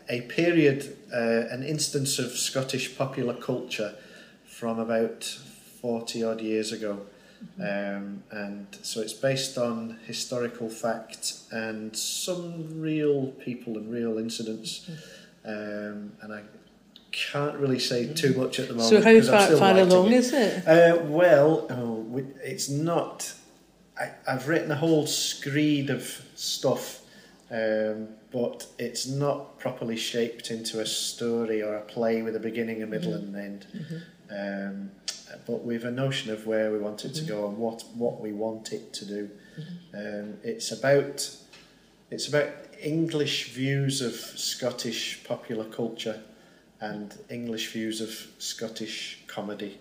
[0.09, 3.95] a, period, uh, an instance of Scottish popular culture
[4.45, 5.23] from about
[5.81, 7.01] forty odd years ago.
[7.59, 14.89] Um, and so it's based on historical fact and some real people and real incidents.
[15.45, 16.41] Um, and I
[17.11, 18.89] can't really say too much at the moment.
[18.89, 20.13] So, how far, far along it.
[20.13, 20.67] is it?
[20.67, 23.33] Uh, well, oh, it's not.
[23.99, 26.03] I, I've written a whole screed of
[26.35, 27.01] stuff,
[27.51, 32.83] um, but it's not properly shaped into a story or a play with a beginning,
[32.83, 33.67] a middle, and an end.
[34.31, 34.91] Um,
[35.45, 38.31] but we've a notion of where we want it to go and what, what we
[38.31, 39.29] want it to do.
[39.93, 41.29] Um, it's about
[42.11, 42.49] it's about
[42.81, 46.21] English views of Scottish popular culture
[46.81, 49.77] and English views of Scottish comedy.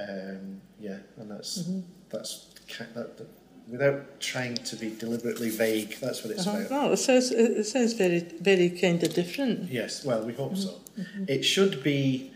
[0.00, 1.68] Um, yeah, and that's
[2.10, 2.46] that's
[2.78, 3.28] that, that,
[3.68, 5.98] without trying to be deliberately vague.
[6.00, 6.58] That's what it's Uh-huh.
[6.66, 6.88] about.
[6.90, 9.70] Oh, it sounds it sounds very very kind of different.
[9.70, 10.80] Yes, well, we hope so.
[11.28, 12.31] It should be.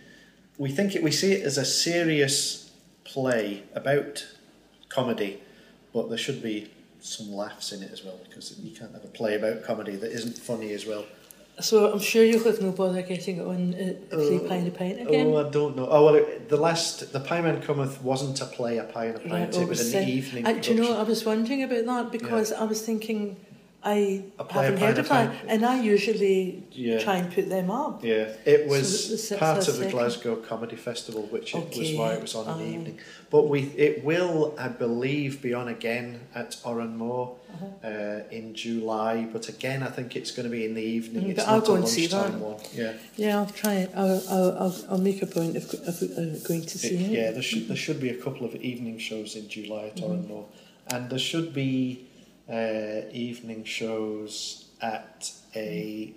[0.58, 1.02] We think it.
[1.02, 2.70] We see it as a serious
[3.04, 4.26] play about
[4.88, 5.40] comedy,
[5.92, 9.08] but there should be some laughs in it as well because you can't have a
[9.08, 11.04] play about comedy that isn't funny as well.
[11.58, 14.70] So I'm sure you'll have no bother getting it on uh, Three Oh, Pine a
[14.70, 15.28] Pint again.
[15.28, 15.88] Oh, I don't know.
[15.88, 19.16] Oh well, it, the last the Pie Man Cometh wasn't a play, a pie and
[19.16, 19.32] a pint.
[19.32, 20.46] Right, oh, it was an evening.
[20.46, 20.98] uh, do you know?
[20.98, 23.36] I was wondering about that because I was thinking
[23.84, 26.98] I A play, a haven't pint, heard a of that, and I usually Yeah.
[26.98, 28.02] try and put them up.
[28.04, 31.92] Yeah, it was the- the- part of the second- Glasgow Comedy Festival, which it was
[31.92, 32.98] why it was on in the evening.
[33.30, 37.88] But we, it will, I believe, be on again at Oran Mor Uh-huh.
[37.88, 39.26] uh, in July.
[39.32, 41.24] But again, I think it's going to be in the evening.
[41.24, 42.46] Mm, it's but I'll not go a and see lunchtime that.
[42.48, 42.60] one.
[42.74, 43.90] Yeah, Yeah, I'll try it.
[43.94, 47.10] I'll, I'll, I'll, I'll make a point of, of uh, going to see it.
[47.12, 47.30] yeah.
[47.30, 50.94] There should there should be a couple of evening shows in July at Mm-hmm.
[50.94, 52.05] And there should be
[52.50, 56.14] uh, evening shows at a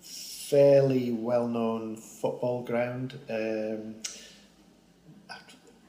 [0.00, 3.96] fairly well-known football ground um,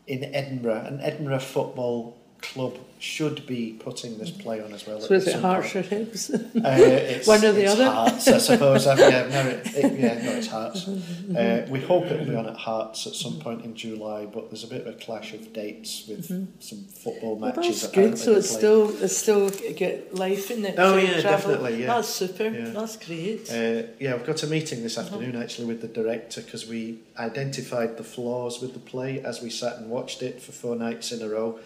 [0.06, 0.86] in Edinburgh.
[0.86, 2.18] An Edinburgh football
[2.54, 5.00] club should be putting this play on as well.
[5.00, 6.30] So is it Hearts or Hibs?
[6.34, 7.90] Uh, One or the it's other?
[7.90, 8.86] Hearts, I suppose.
[8.86, 10.90] Yeah, no, it, it, yeah, no, it's Hearts.
[11.30, 14.64] Uh, we hope it'll be on at Hearts at some point in July, but there's
[14.64, 16.26] a bit of a clash of dates with
[16.60, 17.82] some football Well, matches.
[17.82, 18.18] that's good.
[18.18, 20.76] So it's still it's still get life in it.
[20.80, 21.52] Oh, yeah, travel.
[21.52, 21.88] definitely, yeah.
[21.94, 22.50] That's super.
[22.50, 22.72] Yeah.
[22.72, 23.48] That's great.
[23.50, 25.08] Uh, yeah, I've got a meeting this Uh-huh.
[25.16, 29.52] afternoon actually with the director because we identified the flaws with the play as we
[29.52, 31.60] sat and watched it for four nights in a row.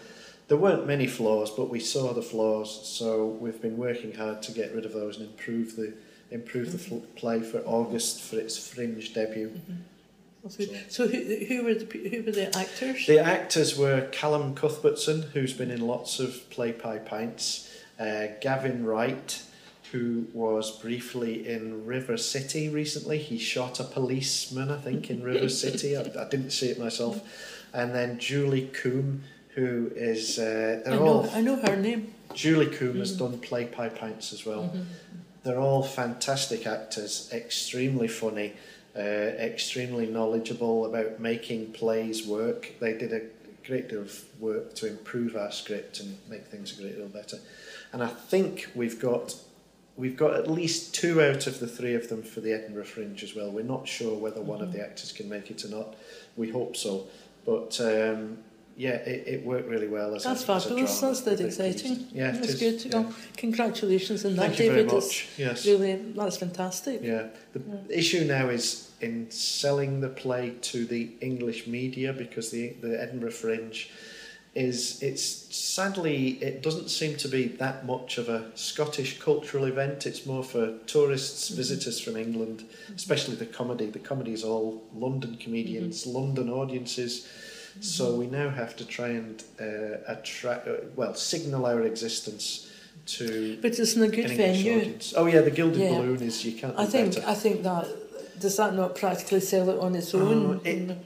[0.48, 4.52] There weren't many flaws, but we saw the flaws, so we've been working hard to
[4.52, 5.94] get rid of those and improve the
[6.30, 9.60] improve the fl- play for August for its Fringe debut.
[10.48, 13.06] So, so who, who were the who were the actors?
[13.06, 18.84] The actors were Callum Cuthbertson, who's been in lots of Play Pie Pints, uh, Gavin
[18.84, 19.42] Wright,
[19.92, 23.16] who was briefly in River City recently.
[23.16, 25.96] He shot a policeman, I think, in River City.
[25.96, 27.22] I, I didn't see it myself.
[27.72, 29.22] And then Julie Coombe,
[29.54, 30.38] who is.
[30.38, 31.30] Uh, I know all.
[31.30, 32.14] I know her name.
[32.34, 34.74] Julie Coombe has done Play Pie Pints as well.
[35.44, 38.54] They're all fantastic actors, extremely funny,
[38.96, 42.72] uh, extremely knowledgeable about making plays work.
[42.80, 43.22] They did a
[43.66, 47.38] great deal of work to improve our script and make things a great deal better.
[47.92, 49.36] And I think we've got
[49.96, 53.22] we've got at least two out of the three of them for the Edinburgh Fringe
[53.22, 53.50] as well.
[53.50, 55.94] We're not sure whether one of the actors can make it or not.
[56.36, 57.06] We hope so,
[57.46, 57.80] but.
[57.80, 58.38] Um,
[58.76, 61.00] yeah, it, it worked really well as That's a, as a fabulous.
[61.00, 61.14] drama.
[61.14, 62.08] That's dead exciting.
[62.12, 62.84] Yeah, that's is, good.
[62.84, 63.00] yeah.
[63.00, 64.90] Well, congratulations on that, Thank David.
[65.36, 65.66] Yes.
[65.66, 67.00] Really, that's fantastic.
[67.02, 67.28] Yeah.
[67.52, 67.62] The
[67.98, 73.32] issue now is in selling the play to the English media because the the Edinburgh
[73.32, 73.90] Fringe
[74.54, 80.06] is it's sadly it doesn't seem to be that much of a Scottish cultural event.
[80.06, 81.56] It's more for tourists, mm-hmm.
[81.56, 82.94] visitors from England, mm-hmm.
[82.94, 83.86] especially the comedy.
[83.86, 86.16] The comedy is all London comedians, mm-hmm.
[86.18, 87.28] London audiences.
[87.80, 89.64] So we now have to try and uh,
[90.06, 92.70] attract, uh, well, signal our existence
[93.06, 94.76] to But it's in a good venue.
[94.78, 95.12] audience.
[95.16, 95.90] Oh yeah, the Gilded Yeah.
[95.98, 96.74] Balloon is you can't.
[96.78, 97.26] I think better.
[97.28, 97.86] I think that
[98.40, 100.60] does that not practically sell it on its Oh, own?
[100.64, 100.96] it-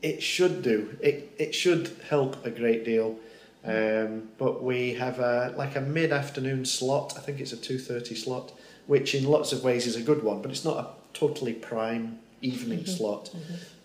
[0.00, 0.96] it should do.
[1.00, 3.16] It it should help a great deal.
[3.64, 7.14] Um, but we have a like a mid afternoon slot.
[7.16, 8.52] I think it's a two thirty slot,
[8.86, 10.40] which in lots of ways is a good one.
[10.40, 10.86] But it's not a
[11.18, 13.30] totally prime evening slot.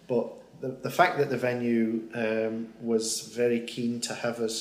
[0.08, 0.28] But
[0.64, 1.86] the the fact that the venue
[2.24, 2.56] um,
[2.92, 3.06] was
[3.42, 4.56] very keen to have us,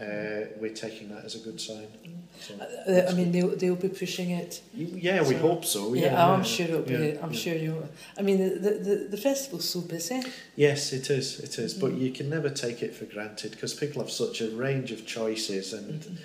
[0.00, 0.04] uh,
[0.60, 1.88] we're taking that as a good sign.
[2.46, 4.52] So, Uh, I mean, they'll they'll be pushing it.
[4.74, 5.80] yeah, we so- hope so.
[5.94, 6.94] Yeah, Yeah, I'm sure it'll be.
[6.94, 7.42] yeah, I'm yeah.
[7.44, 7.74] sure you.
[8.18, 10.20] I mean, the, the the festival's so busy.
[10.66, 11.26] Yes, it is.
[11.46, 11.70] It is.
[11.74, 11.80] Mm-hmm.
[11.82, 15.00] But you can never take it for granted because people have such a range of
[15.18, 16.16] choices, and Mm-hmm.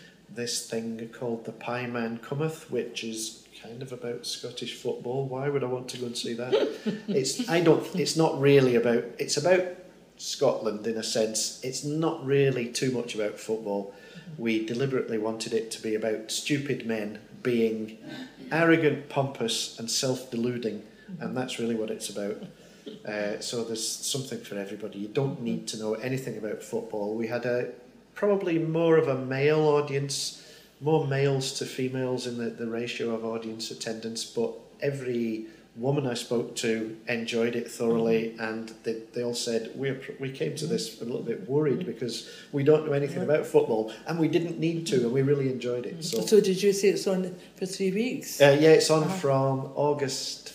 [0.42, 0.88] this thing
[1.20, 3.20] called the Pie Man Cometh, which is
[3.62, 5.28] kind of about Scottish football.
[5.28, 6.54] Why would I want to go and see that?
[7.08, 7.50] it's.
[7.50, 7.86] I don't.
[7.95, 9.06] It's not really about.
[9.17, 9.63] It's about
[10.17, 11.60] Scotland in a sense.
[11.63, 13.93] It's not really too much about football.
[14.38, 17.98] We deliberately wanted it to be about stupid men being
[18.52, 20.84] arrogant, pompous, and self-deluding,
[21.19, 22.43] and that's really what it's about.
[23.08, 25.00] Uh, so there's something for everybody.
[25.00, 27.15] You don't need to know anything about football.
[27.15, 27.72] We had a
[28.13, 30.38] probably more of a male audience,
[30.82, 36.13] more males to females in the, the ratio of audience attendance, but every woman I
[36.13, 41.02] spoke to enjoyed it thoroughly, and they, they all said we we came to this
[41.02, 44.88] a little bit worried because we don't know anything about football, and we didn't need
[44.88, 46.04] to, and we really enjoyed it.
[46.04, 46.22] So.
[46.22, 48.42] So, did you say it's on for three weeks?
[48.42, 49.15] Uh, yeah, it's on Uh-huh.
[49.15, 50.54] from August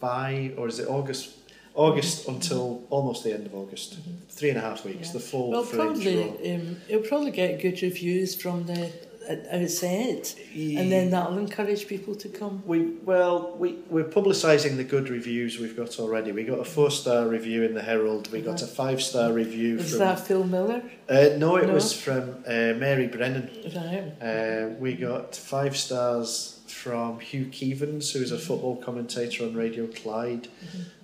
[0.00, 1.30] five, or is it August?
[1.76, 2.34] August Mm-hmm.
[2.36, 3.98] until almost the end of August.
[4.28, 5.08] Three and a half weeks.
[5.08, 5.12] Yeah.
[5.14, 6.22] The full well, probably
[6.54, 8.92] um, it'll probably get good reviews from the
[9.28, 12.62] uh, outside, and then that'll encourage people to come.
[12.66, 16.32] we well we we're publicising the good reviews we've got already.
[16.32, 18.30] We got a four star review in the Herald.
[18.32, 19.98] We got a five star review Is from.
[20.00, 20.82] that Phil Miller?
[21.08, 21.74] uh, no, it No?
[21.74, 23.50] was from uh, Mary Brennan.
[23.74, 24.12] Right.
[24.20, 30.48] Uh, we got five stars from Hugh Keevins, who's a football commentator on Radio Clyde.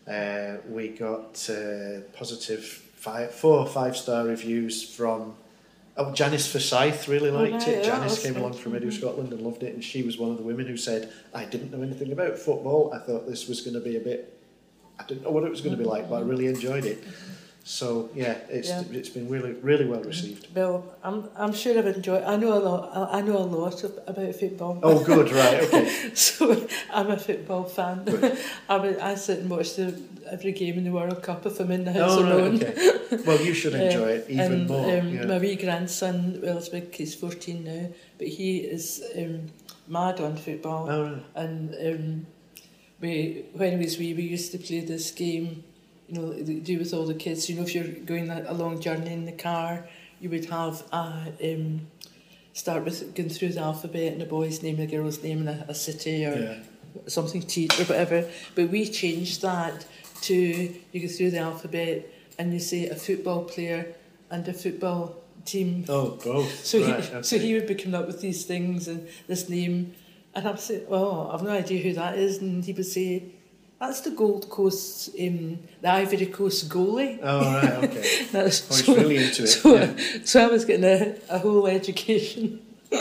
[0.09, 5.35] Uh, we got uh, positive five, four five star reviews from.
[6.01, 7.85] Oh, Janice Forsyth really Oh, liked it.
[7.85, 10.39] Janice oh, came along from Radio Scotland and loved it, and she was one of
[10.39, 12.91] the women who said, "I didn't know anything about football.
[12.95, 14.41] I thought this was going to be a bit.
[14.99, 17.05] I didn't know what it was going to be like, but I really enjoyed it."
[17.63, 18.83] So yeah, it's Yeah.
[18.91, 20.47] it's been really really well received.
[20.55, 22.25] Well, I'm I'm sure I've enjoyed.
[22.25, 23.15] I know a lot.
[23.15, 24.79] I know a lot of, about football.
[24.83, 25.89] Oh, good, right, okay.
[26.15, 28.03] so I'm a football fan.
[28.69, 29.95] I would, I sit and watch the
[30.31, 32.55] every game in the World Cup if I'm in the house Oh, right, alone.
[32.57, 33.17] okay.
[33.27, 34.99] Well, you should enjoy it even and, more.
[34.99, 35.27] Um, yeah.
[35.27, 39.47] My wee grandson, well, it's big, he's 14 now, but he is um,
[39.89, 40.89] mad on football.
[40.91, 41.23] Oh, right.
[41.35, 42.27] And um,
[43.01, 45.65] we, when he was wee, we used to play this game,
[46.11, 47.49] you know, do with all the kids.
[47.49, 49.89] You know, if you're going a long journey in the car,
[50.21, 51.87] you would have a, um,
[52.53, 55.67] start with going through the alphabet and a boy's name, a girl's name, and a,
[55.69, 56.59] a city or Yeah.
[57.07, 58.29] something teach or whatever.
[58.55, 59.87] But we changed that
[60.23, 63.95] to you go through the alphabet and you say a football player
[64.31, 65.85] and a football team.
[65.89, 66.65] Oh, both.
[66.65, 67.23] So right, he, okay.
[67.23, 69.95] so he would be coming up with these things and this name,
[70.35, 73.25] and I'd say, "Well, I've no idea who that is," and he would say,
[73.81, 78.27] "That's the Gold Coast, um, the Ivory Coast goalie." Oh, right, okay.
[78.33, 79.47] That's Oh, he's really into it.
[79.49, 79.95] So, yeah.
[80.25, 82.61] so I was getting a, a whole education.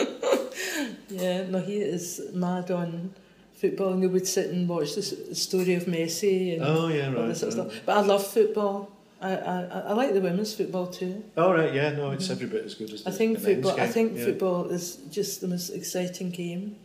[1.10, 3.14] yeah, no, he is mad on
[3.54, 5.02] football, and they would sit and watch the
[5.36, 7.28] story of Messi and Oh yeah, all right.
[7.28, 7.82] this sort of stuff.
[7.86, 8.92] But I love football.
[9.22, 11.24] I, I, I like the women's football too.
[11.36, 13.02] Oh right, yeah, no, it's every bit as good as.
[13.02, 13.10] Mm-hmm.
[13.10, 13.80] I think football.
[13.80, 14.26] I think yeah.
[14.26, 16.78] football is just the most exciting game.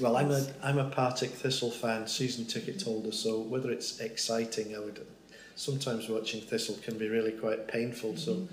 [0.00, 3.12] Well, I'm a I'm a Partick Thistle fan, season ticket holder.
[3.12, 5.04] So whether it's exciting, I would
[5.54, 8.16] sometimes watching Thistle can be really quite painful.
[8.16, 8.48] So,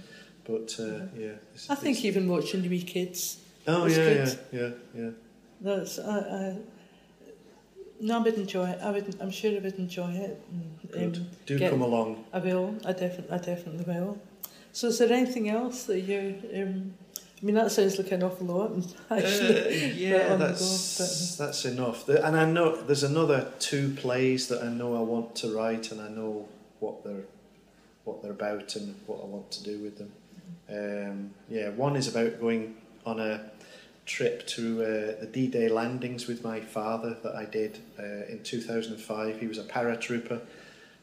[0.45, 1.71] but uh, yeah, Mm-hmm.
[1.71, 3.39] I think even watching the wee kids.
[3.67, 5.10] Oh yeah, yeah, yeah, yeah.
[5.62, 6.56] That's I, I
[8.02, 8.80] no, I would enjoy it.
[8.82, 9.15] I would.
[9.21, 10.41] I'm sure I would enjoy it.
[10.93, 11.17] And, Good.
[11.17, 12.23] um, Do get- come along.
[12.34, 12.75] I will.
[12.86, 13.32] I definitely.
[13.32, 14.17] I definitely will.
[14.71, 16.36] So, is there anything else that you?
[16.56, 16.93] Um,
[17.41, 18.71] I mean, that sounds like an awful lot.
[19.10, 22.08] Actually, Uh, yeah, that's that's enough.
[22.10, 26.02] And I know there's another two plays that I know I want to write, and
[26.02, 26.47] I know
[26.80, 27.25] what they're
[28.04, 30.12] what they're about and what I want to do with them.
[30.69, 32.75] Um, yeah, one is about going
[33.06, 33.52] on a
[34.06, 39.39] trip to uh, the D-Day landings with my father that I did uh, in 2005.
[39.39, 40.41] He was a paratrooper.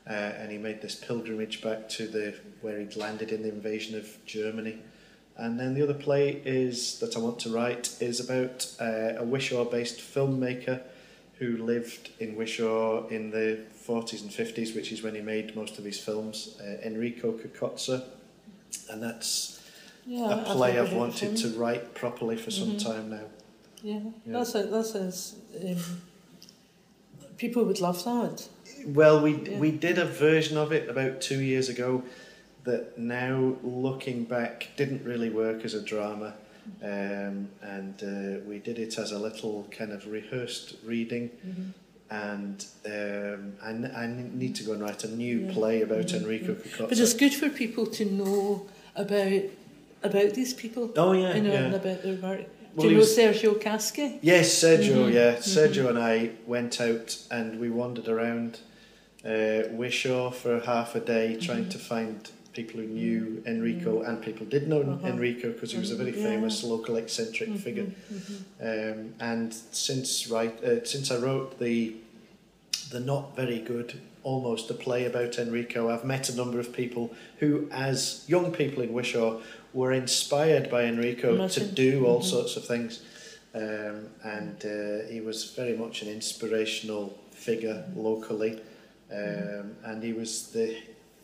[0.09, 3.99] Uh, and he made this pilgrimage back to the where he'd landed in the invasion
[3.99, 4.79] of Germany.
[5.39, 9.25] And then the other play is that I want to write is about uh, a
[9.25, 10.81] Wishaw-based filmmaker
[11.39, 15.79] who lived in Wishaw in the 40s and 50s, which is when he made most
[15.79, 16.57] of his films.
[16.59, 18.05] Uh, Enrico Cocozza,
[18.91, 19.61] and that's
[20.07, 22.83] yeah, a play I've wanted to write properly for some Mhm.
[22.83, 23.25] time now.
[23.83, 24.33] Yeah, Yeah.
[24.33, 25.35] that's a, that sounds.
[25.63, 26.01] Um,
[27.37, 28.49] people would love that.
[28.87, 29.59] Well, we Yeah.
[29.59, 32.03] we did a version of it about two years ago
[32.67, 36.35] that now, looking back, didn't really work as a drama.
[36.83, 41.31] Um, and uh, we did it as a little kind of rehearsed reading.
[42.11, 45.53] And um, I, n- I n- need to go and write a new Yeah.
[45.53, 49.43] play about Mhm, Enrico But it's good for people to know about
[50.03, 50.93] about these people.
[50.97, 51.81] Oh yeah, you know, and yeah.
[51.81, 52.45] about their work.
[52.75, 54.19] Well, Do you know was- Sergio Casci?
[54.23, 55.07] Yes, Sergio.
[55.09, 55.43] Mhm, Yeah, mhm.
[55.57, 58.59] Sergio and I went out and we wandered around
[59.25, 61.71] uh, Wishaw for half a day, trying Mhm.
[61.71, 65.07] to find people who knew Enrico, and people did know Uh-huh.
[65.13, 66.31] Enrico because he was a very Mhm, yeah.
[66.31, 67.87] famous local eccentric Mhm, figure.
[68.13, 68.37] mhm.
[68.71, 71.77] Um, and since right, uh, since I wrote the
[72.93, 77.05] the not very good, almost a play about Enrico, I've met a number of people
[77.41, 79.41] who, as young people in Wishaw,
[79.75, 82.31] were inspired by Enrico to do all Mhm.
[82.35, 83.01] sorts of things.
[83.55, 88.61] Um, and uh, he was very much an inspirational figure locally.
[89.11, 90.77] Um, and he was the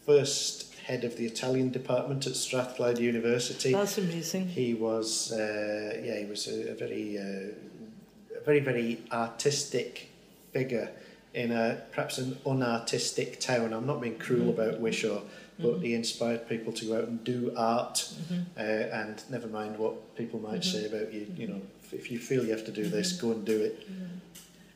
[0.04, 3.72] first head of the Italian department at Strathclyde University.
[3.72, 4.48] That's amazing.
[4.48, 10.08] He was, uh, yeah, he was a, a very, uh, a very, very artistic
[10.52, 10.90] figure
[11.34, 13.72] in a perhaps an unartistic town.
[13.72, 14.54] I'm not being cruel Mhm.
[14.58, 15.20] about Wishaw,
[15.58, 15.82] but Mhm.
[15.82, 18.44] he inspired people to go out and do art, Mhm.
[18.56, 20.72] uh, and never mind what people might Mhm.
[20.72, 21.26] say about you.
[21.36, 23.78] You know, if, if you feel you have to do this, go and do it.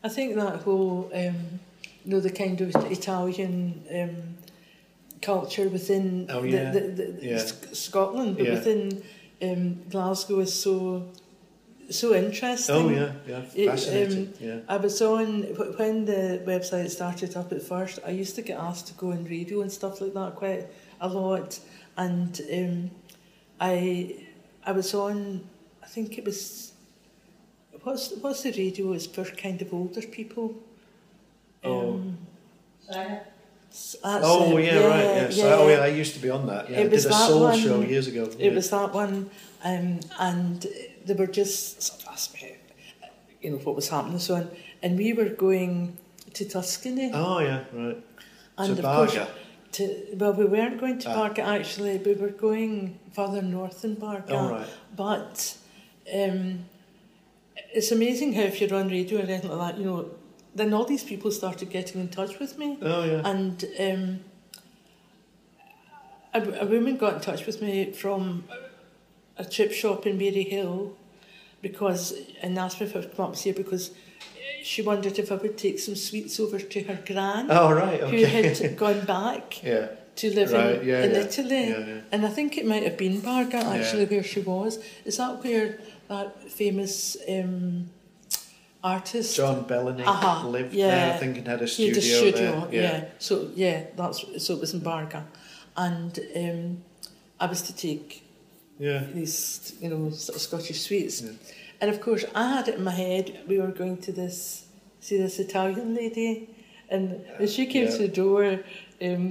[0.05, 1.37] I think that whole, um,
[2.05, 4.17] you know, the kind of Italian um,
[5.23, 6.71] culture within Oh, yeah.
[6.71, 7.39] the, the, the Yeah.
[7.73, 8.55] Scotland, but Yeah.
[8.55, 9.03] within
[9.43, 11.03] um, Glasgow is so
[11.89, 12.75] so interesting.
[12.75, 14.27] Oh yeah, yeah, It, fascinating.
[14.27, 14.59] um, yeah.
[14.69, 15.43] I was on
[15.79, 18.01] when the website started up at first.
[18.05, 20.67] I used to get asked to go on radio and stuff like that quite
[21.01, 21.61] a lot,
[21.97, 22.91] and um,
[23.61, 24.17] I
[24.65, 25.43] I was on.
[25.83, 26.73] I think it was
[27.85, 28.93] what's what's the radio?
[28.93, 30.55] It's for kind of older people.
[31.63, 31.95] Oh.
[31.95, 32.19] Um,
[32.89, 33.27] s- that's
[34.03, 34.65] Oh it.
[34.65, 35.05] yeah, right.
[35.05, 35.39] Yes.
[35.43, 36.71] Oh yeah, I used to be on that.
[36.71, 38.25] Yeah, It I was did a that soul one- show years ago.
[38.25, 38.53] It yeah.
[38.55, 39.31] was that one,
[39.65, 40.67] um, and
[41.05, 42.57] they were just sort of asking me,
[43.43, 44.51] you know, what was happening and so on.
[44.83, 45.97] And we were going
[46.35, 48.03] to Tuscany, Oh yeah, right.
[48.59, 49.31] and to of course, Barga.
[49.73, 49.83] to
[50.15, 51.15] well, we weren't going to Ah.
[51.15, 51.99] Barga actually.
[51.99, 54.33] We were going further north than Barga.
[54.35, 54.67] Oh right.
[54.97, 55.57] But
[56.15, 56.65] um,
[57.75, 60.11] it's amazing how if you're on radio or anything like that, you know,
[60.57, 62.79] then all these people started getting in touch with me.
[62.83, 63.23] Oh yeah.
[63.33, 64.21] And um,
[66.35, 68.45] a, a woman got in touch with me from
[69.37, 70.93] a chip shop in Maryhill
[71.63, 73.91] because and asked me if I would come up here because
[74.63, 78.01] she wondered if I would take some sweets over to her gran Oh right.
[78.01, 79.89] who had gone back yeah.
[80.17, 80.81] to live Right.
[80.83, 81.03] in, Yeah.
[81.05, 81.19] in yeah.
[81.19, 82.03] Italy.
[82.13, 84.79] And I think it might have been Barga actually where she was.
[85.05, 85.79] Is that where
[86.09, 87.91] that famous um,
[88.95, 90.89] artist John Bellany Aha, lived yeah.
[90.95, 92.83] there, I think, and had a he studio, had a studio, there.
[92.83, 93.05] yeah.
[93.19, 95.23] So yeah, that's so it was in Barga,
[95.77, 96.13] and
[96.43, 96.61] um,
[97.41, 98.09] I was to take
[98.79, 99.03] Yeah.
[99.15, 101.31] these, you know, sort of Scottish sweets, Yeah.
[101.81, 104.39] and of course I had it in my head we were going to this
[105.07, 106.31] see this Italian lady,
[106.95, 107.05] and
[107.39, 107.97] when she came Yeah.
[107.97, 108.43] to the door,
[109.07, 109.25] um,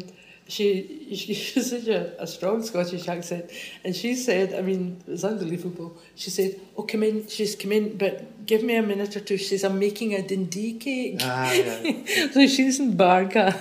[0.48, 3.50] she she has such a, a strong Scottish accent,
[3.84, 5.98] and she said, I mean, it was unbelievable.
[6.16, 9.38] She said, "Oh, come in." She's come in, but give me a minute or two.
[9.38, 12.32] She says, "I'm making a dindee cake." Ah, yeah.
[12.32, 13.60] so she's in Barga,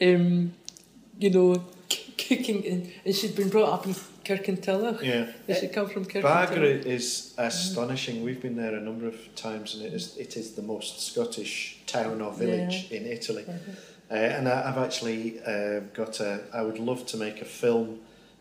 [0.00, 0.52] um,
[1.18, 5.02] you know, c- cooking, in, and she'd been brought up in Kirkintilloch.
[5.02, 5.26] yeah.
[5.58, 6.22] She come from Kirkintilloch?
[6.22, 8.22] Barga is astonishing.
[8.22, 11.78] We've been there a number of times, and it is it is the most Scottish
[11.86, 13.44] town or village in Italy.
[14.12, 16.40] Uh, and I, I've actually uh, got a.
[16.52, 18.00] I would love to make a film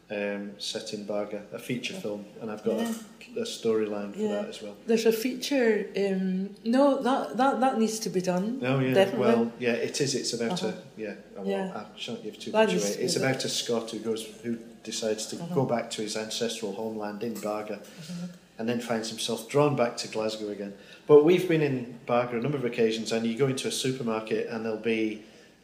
[0.09, 2.93] um, set in Barga, a feature film, and I've got Yeah.
[3.37, 4.33] a, a storyline for Yeah.
[4.41, 4.75] that as well.
[4.85, 5.87] There's a feature.
[5.95, 8.59] Um, no, that, that that needs to be done.
[8.65, 9.19] Oh yeah, Definitely.
[9.27, 10.13] well yeah, it is.
[10.13, 10.73] It's about Uh-huh.
[10.97, 11.13] a yeah.
[11.39, 11.71] I, Yeah.
[11.73, 12.95] I shan't give too That much away.
[13.05, 15.55] It's about a Scot who goes who decides to Uh-huh.
[15.55, 18.27] go back to his ancestral homeland in Barga, Uh-huh.
[18.59, 20.73] and then finds himself drawn back to Glasgow again.
[21.07, 24.47] But we've been in Barga a number of occasions, and you go into a supermarket
[24.49, 25.23] and there'll be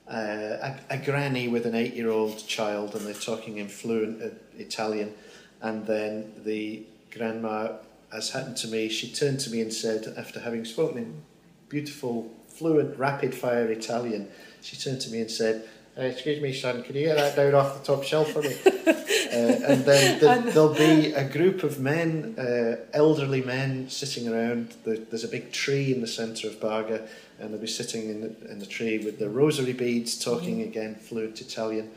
[0.09, 5.13] uh, a, a granny with an eight-year-old child, and they're talking in fluent uh, Italian,
[5.61, 7.73] and then the grandma,
[8.11, 11.21] as happened to me, she turned to me and said, after having spoken in
[11.69, 14.29] beautiful, fluent, rapid-fire Italian,
[14.61, 15.67] she turned to me and said.
[15.97, 18.55] Uh, excuse me, son, can you get that down off the top shelf for me?
[18.65, 24.75] uh, and then the, there'll be a group of men, uh, elderly men, sitting around.
[24.83, 27.07] The, there's a big tree in the centre of Barga,
[27.39, 30.93] and they'll be sitting in the, in the tree with their rosary beads, talking again
[30.93, 31.89] fluent Italian.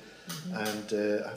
[0.54, 1.30] And uh,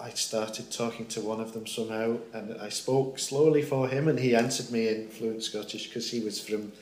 [0.00, 4.08] I, I started talking to one of them somehow, and I spoke slowly for him,
[4.08, 6.72] and he answered me in fluent Scottish because he was from.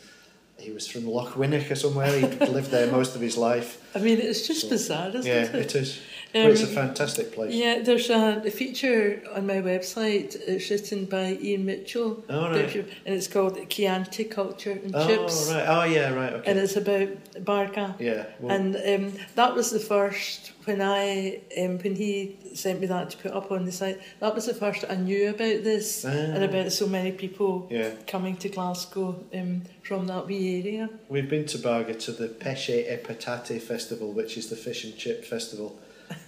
[0.64, 2.18] He was from Lochwinnock or somewhere.
[2.18, 3.78] He'd lived there most of his life.
[3.94, 5.54] I mean, it's just So, bizarre, isn't Yeah, it?
[5.54, 5.98] it is.
[6.34, 7.54] But it's a Um, fantastic place.
[7.54, 10.34] Yeah, there's a, a feature on my website.
[10.48, 12.74] It's written by Ian Mitchell, Oh, right.
[13.06, 15.64] and it's called Chianti Culture and Oh, Chips, right.
[15.68, 16.32] Oh, yeah, right.
[16.32, 16.50] Okay.
[16.50, 17.08] and it's about
[17.44, 17.94] Barga.
[18.00, 18.24] yeah.
[18.40, 23.10] Well, And um, that was the first when I um, when he sent me that
[23.10, 24.00] to put up on the site.
[24.18, 26.46] That was the first I knew about this and Ah.
[26.48, 27.90] about so many people yeah.
[28.08, 30.90] coming to Glasgow um, from that wee area.
[31.08, 34.96] We've been to Barga to the Pesce e Patate Festival, which is the fish and
[34.96, 35.78] chip festival.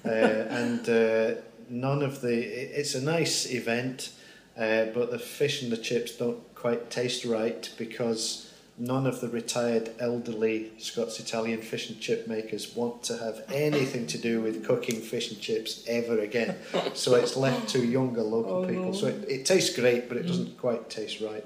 [0.05, 1.35] Uh, and uh,
[1.68, 2.33] none of the.
[2.79, 4.12] It's a nice event,
[4.57, 9.29] uh, but the fish and the chips don't quite taste right because none of the
[9.29, 14.64] retired elderly Scots Italian fish and chip makers want to have anything to do with
[14.66, 16.55] cooking fish and chips ever again.
[16.95, 18.85] So it's left to younger local Oh, people.
[18.87, 18.93] no.
[18.93, 21.45] So it, it tastes great, but it doesn't quite taste right.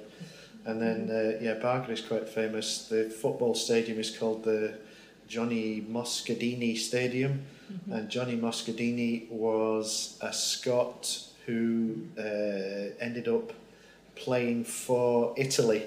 [0.67, 2.89] And then, uh, yeah, Barga is quite famous.
[2.89, 4.75] The football stadium is called the
[5.29, 7.43] Johnny Moscardini Stadium.
[7.91, 13.53] And Johnny Moscardini was a Scot who uh, ended up
[14.17, 15.85] playing for Italy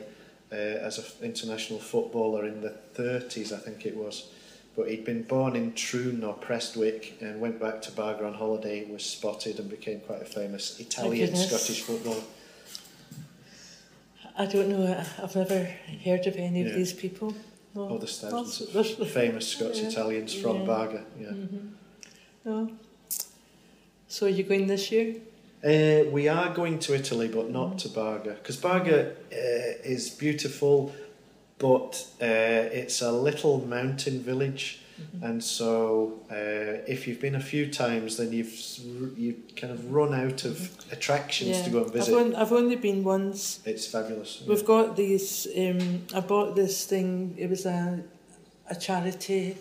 [0.51, 4.29] uh, as an international footballer in the 30s, I think it was.
[4.75, 8.85] But he'd been born in Troon or Prestwick and went back to Barga on holiday,
[8.89, 11.35] was spotted and became quite a famous Italian.
[11.35, 12.23] Scottish footballer.
[14.37, 15.03] I don't know.
[15.21, 15.63] I've never
[16.03, 16.69] heard of any Yeah.
[16.69, 17.35] of these people.
[17.75, 17.97] No.
[17.99, 19.87] Thousands of That's- famous Scots Yeah.
[19.89, 20.65] Italians from Yeah.
[20.65, 21.03] Barga.
[21.19, 21.31] Yeah.
[22.45, 22.71] no.
[24.07, 25.15] So are you going this year?
[25.65, 29.15] Uh, we are going to Italy, but not to Barga, because Barga uh,
[29.83, 30.93] is beautiful,
[31.57, 32.25] but uh,
[32.81, 34.81] it's a little mountain village,
[35.21, 38.53] and so uh, if you've been a few times, then you've
[39.17, 42.15] you kind of run out of attractions to go and I've, visit.
[42.15, 43.59] on, I've only been once.
[43.65, 44.43] It's fabulous.
[44.47, 45.47] We've got these.
[45.57, 47.35] Um, I bought this thing.
[47.37, 48.03] It was a
[48.69, 49.57] a charity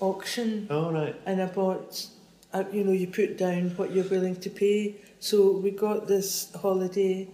[0.00, 1.14] auction, Oh right.
[1.26, 2.06] and I bought.
[2.52, 4.94] Uh, you know, you put down what you're willing to pay.
[5.20, 7.28] So we got this holiday,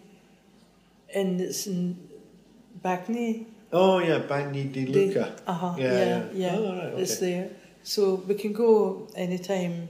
[1.14, 1.96] and it's in
[2.84, 3.46] Bagni.
[3.72, 5.32] Oh yeah, Bagni di Luca.
[5.46, 5.74] Uh huh.
[5.78, 6.22] Yeah, Yeah, yeah.
[6.34, 6.56] yeah.
[6.58, 7.50] Oh, right, It's there,
[7.82, 9.88] so we can go anytime.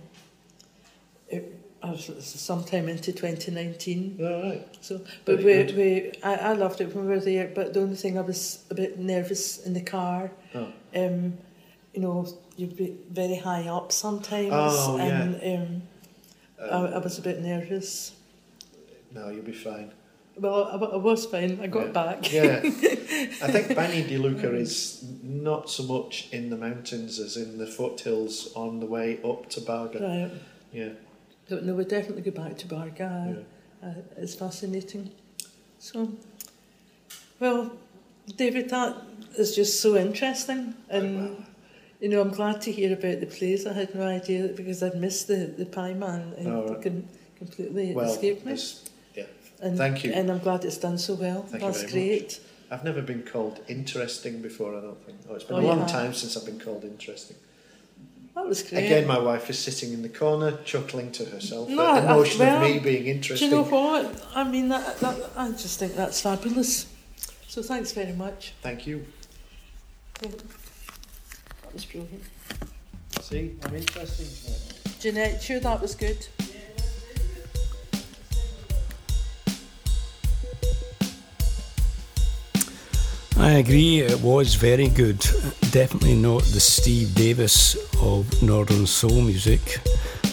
[1.29, 4.19] It, uh, sometime into 2019.
[4.21, 4.69] Oh right.
[4.81, 5.77] So, but we, Very good.
[5.77, 7.51] we, I, I loved it when we were there.
[7.53, 10.31] But the only thing I was a bit nervous in the car.
[10.55, 10.69] Oh.
[10.95, 11.39] Um,
[11.93, 12.27] you know,
[12.57, 15.23] you'd be very high up sometimes, Oh, yeah.
[15.23, 15.83] and um,
[16.71, 18.13] Um, I, I was a bit nervous.
[19.11, 19.91] no, you'll be fine.
[20.39, 21.61] Well, I, I was fine.
[21.63, 21.93] I got Yeah.
[21.93, 22.33] back.
[22.33, 27.59] Yeah, I think Bagni di Luca is not so much in the mountains as in
[27.59, 29.99] the foothills on the way up to Barga.
[30.01, 30.31] Right.
[30.73, 30.91] Yeah,
[31.49, 33.45] So, no, we'll definitely go back to Barga.
[33.83, 33.89] yeah.
[33.89, 35.11] Uh, it's fascinating.
[35.79, 36.13] So,
[37.41, 37.73] well,
[38.37, 38.97] David, that
[39.37, 41.45] is just so interesting, and
[42.01, 43.67] you know, I'm glad to hear about the plays.
[43.67, 46.83] I had no idea because I'd missed the the Pie Man and Oh, right.
[46.83, 47.09] com-
[47.39, 48.53] completely Well, escaped me.
[48.53, 48.89] it's-.
[49.63, 50.13] And, thank you.
[50.13, 51.43] And I'm glad it's done so well.
[51.43, 51.93] Thank you That's very much.
[52.21, 52.41] great.
[52.71, 54.77] I've never been called interesting before.
[54.77, 55.19] I don't think.
[55.31, 55.91] Oh, it's been Oh, a long have?
[55.91, 57.37] time since I've been called interesting.
[58.35, 58.87] That was great.
[58.87, 62.17] Again, my wife is sitting in the corner, chuckling to herself No, at the I-
[62.17, 63.51] notion well, of me being interesting.
[63.51, 64.25] Do you know what?
[64.35, 66.87] I mean, that, that, I just think that's fabulous.
[67.47, 68.55] So thanks very much.
[68.63, 69.05] Thank you.
[70.23, 70.43] That
[71.75, 72.23] was brilliant.
[73.21, 74.27] See, I'm interesting.
[74.99, 76.27] Jeanette, sure that was good.
[83.43, 85.19] I agree, it was very good.
[85.73, 89.81] Definitely not the Steve Davis of Northern Soul music.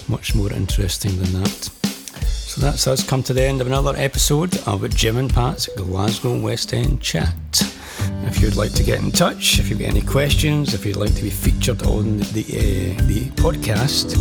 [0.08, 1.50] Much more interesting than that.
[1.50, 6.40] So that's us come to the end of another episode of Jim and Pat's Glasgow
[6.40, 7.34] West End Chat.
[8.28, 11.16] If you'd like to get in touch, if you've got any questions, if you'd like
[11.16, 14.14] to be featured on the, uh, the podcast,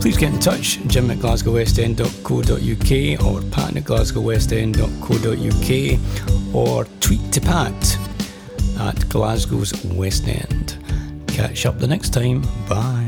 [0.00, 0.78] please get in touch.
[0.86, 7.98] Jim at glasgowwestend.co.uk or pat at glasgowwestend.co.uk or tweet to Pat
[8.80, 10.76] at Glasgow's West End.
[11.28, 12.42] Catch up the next time.
[12.68, 12.99] Bye.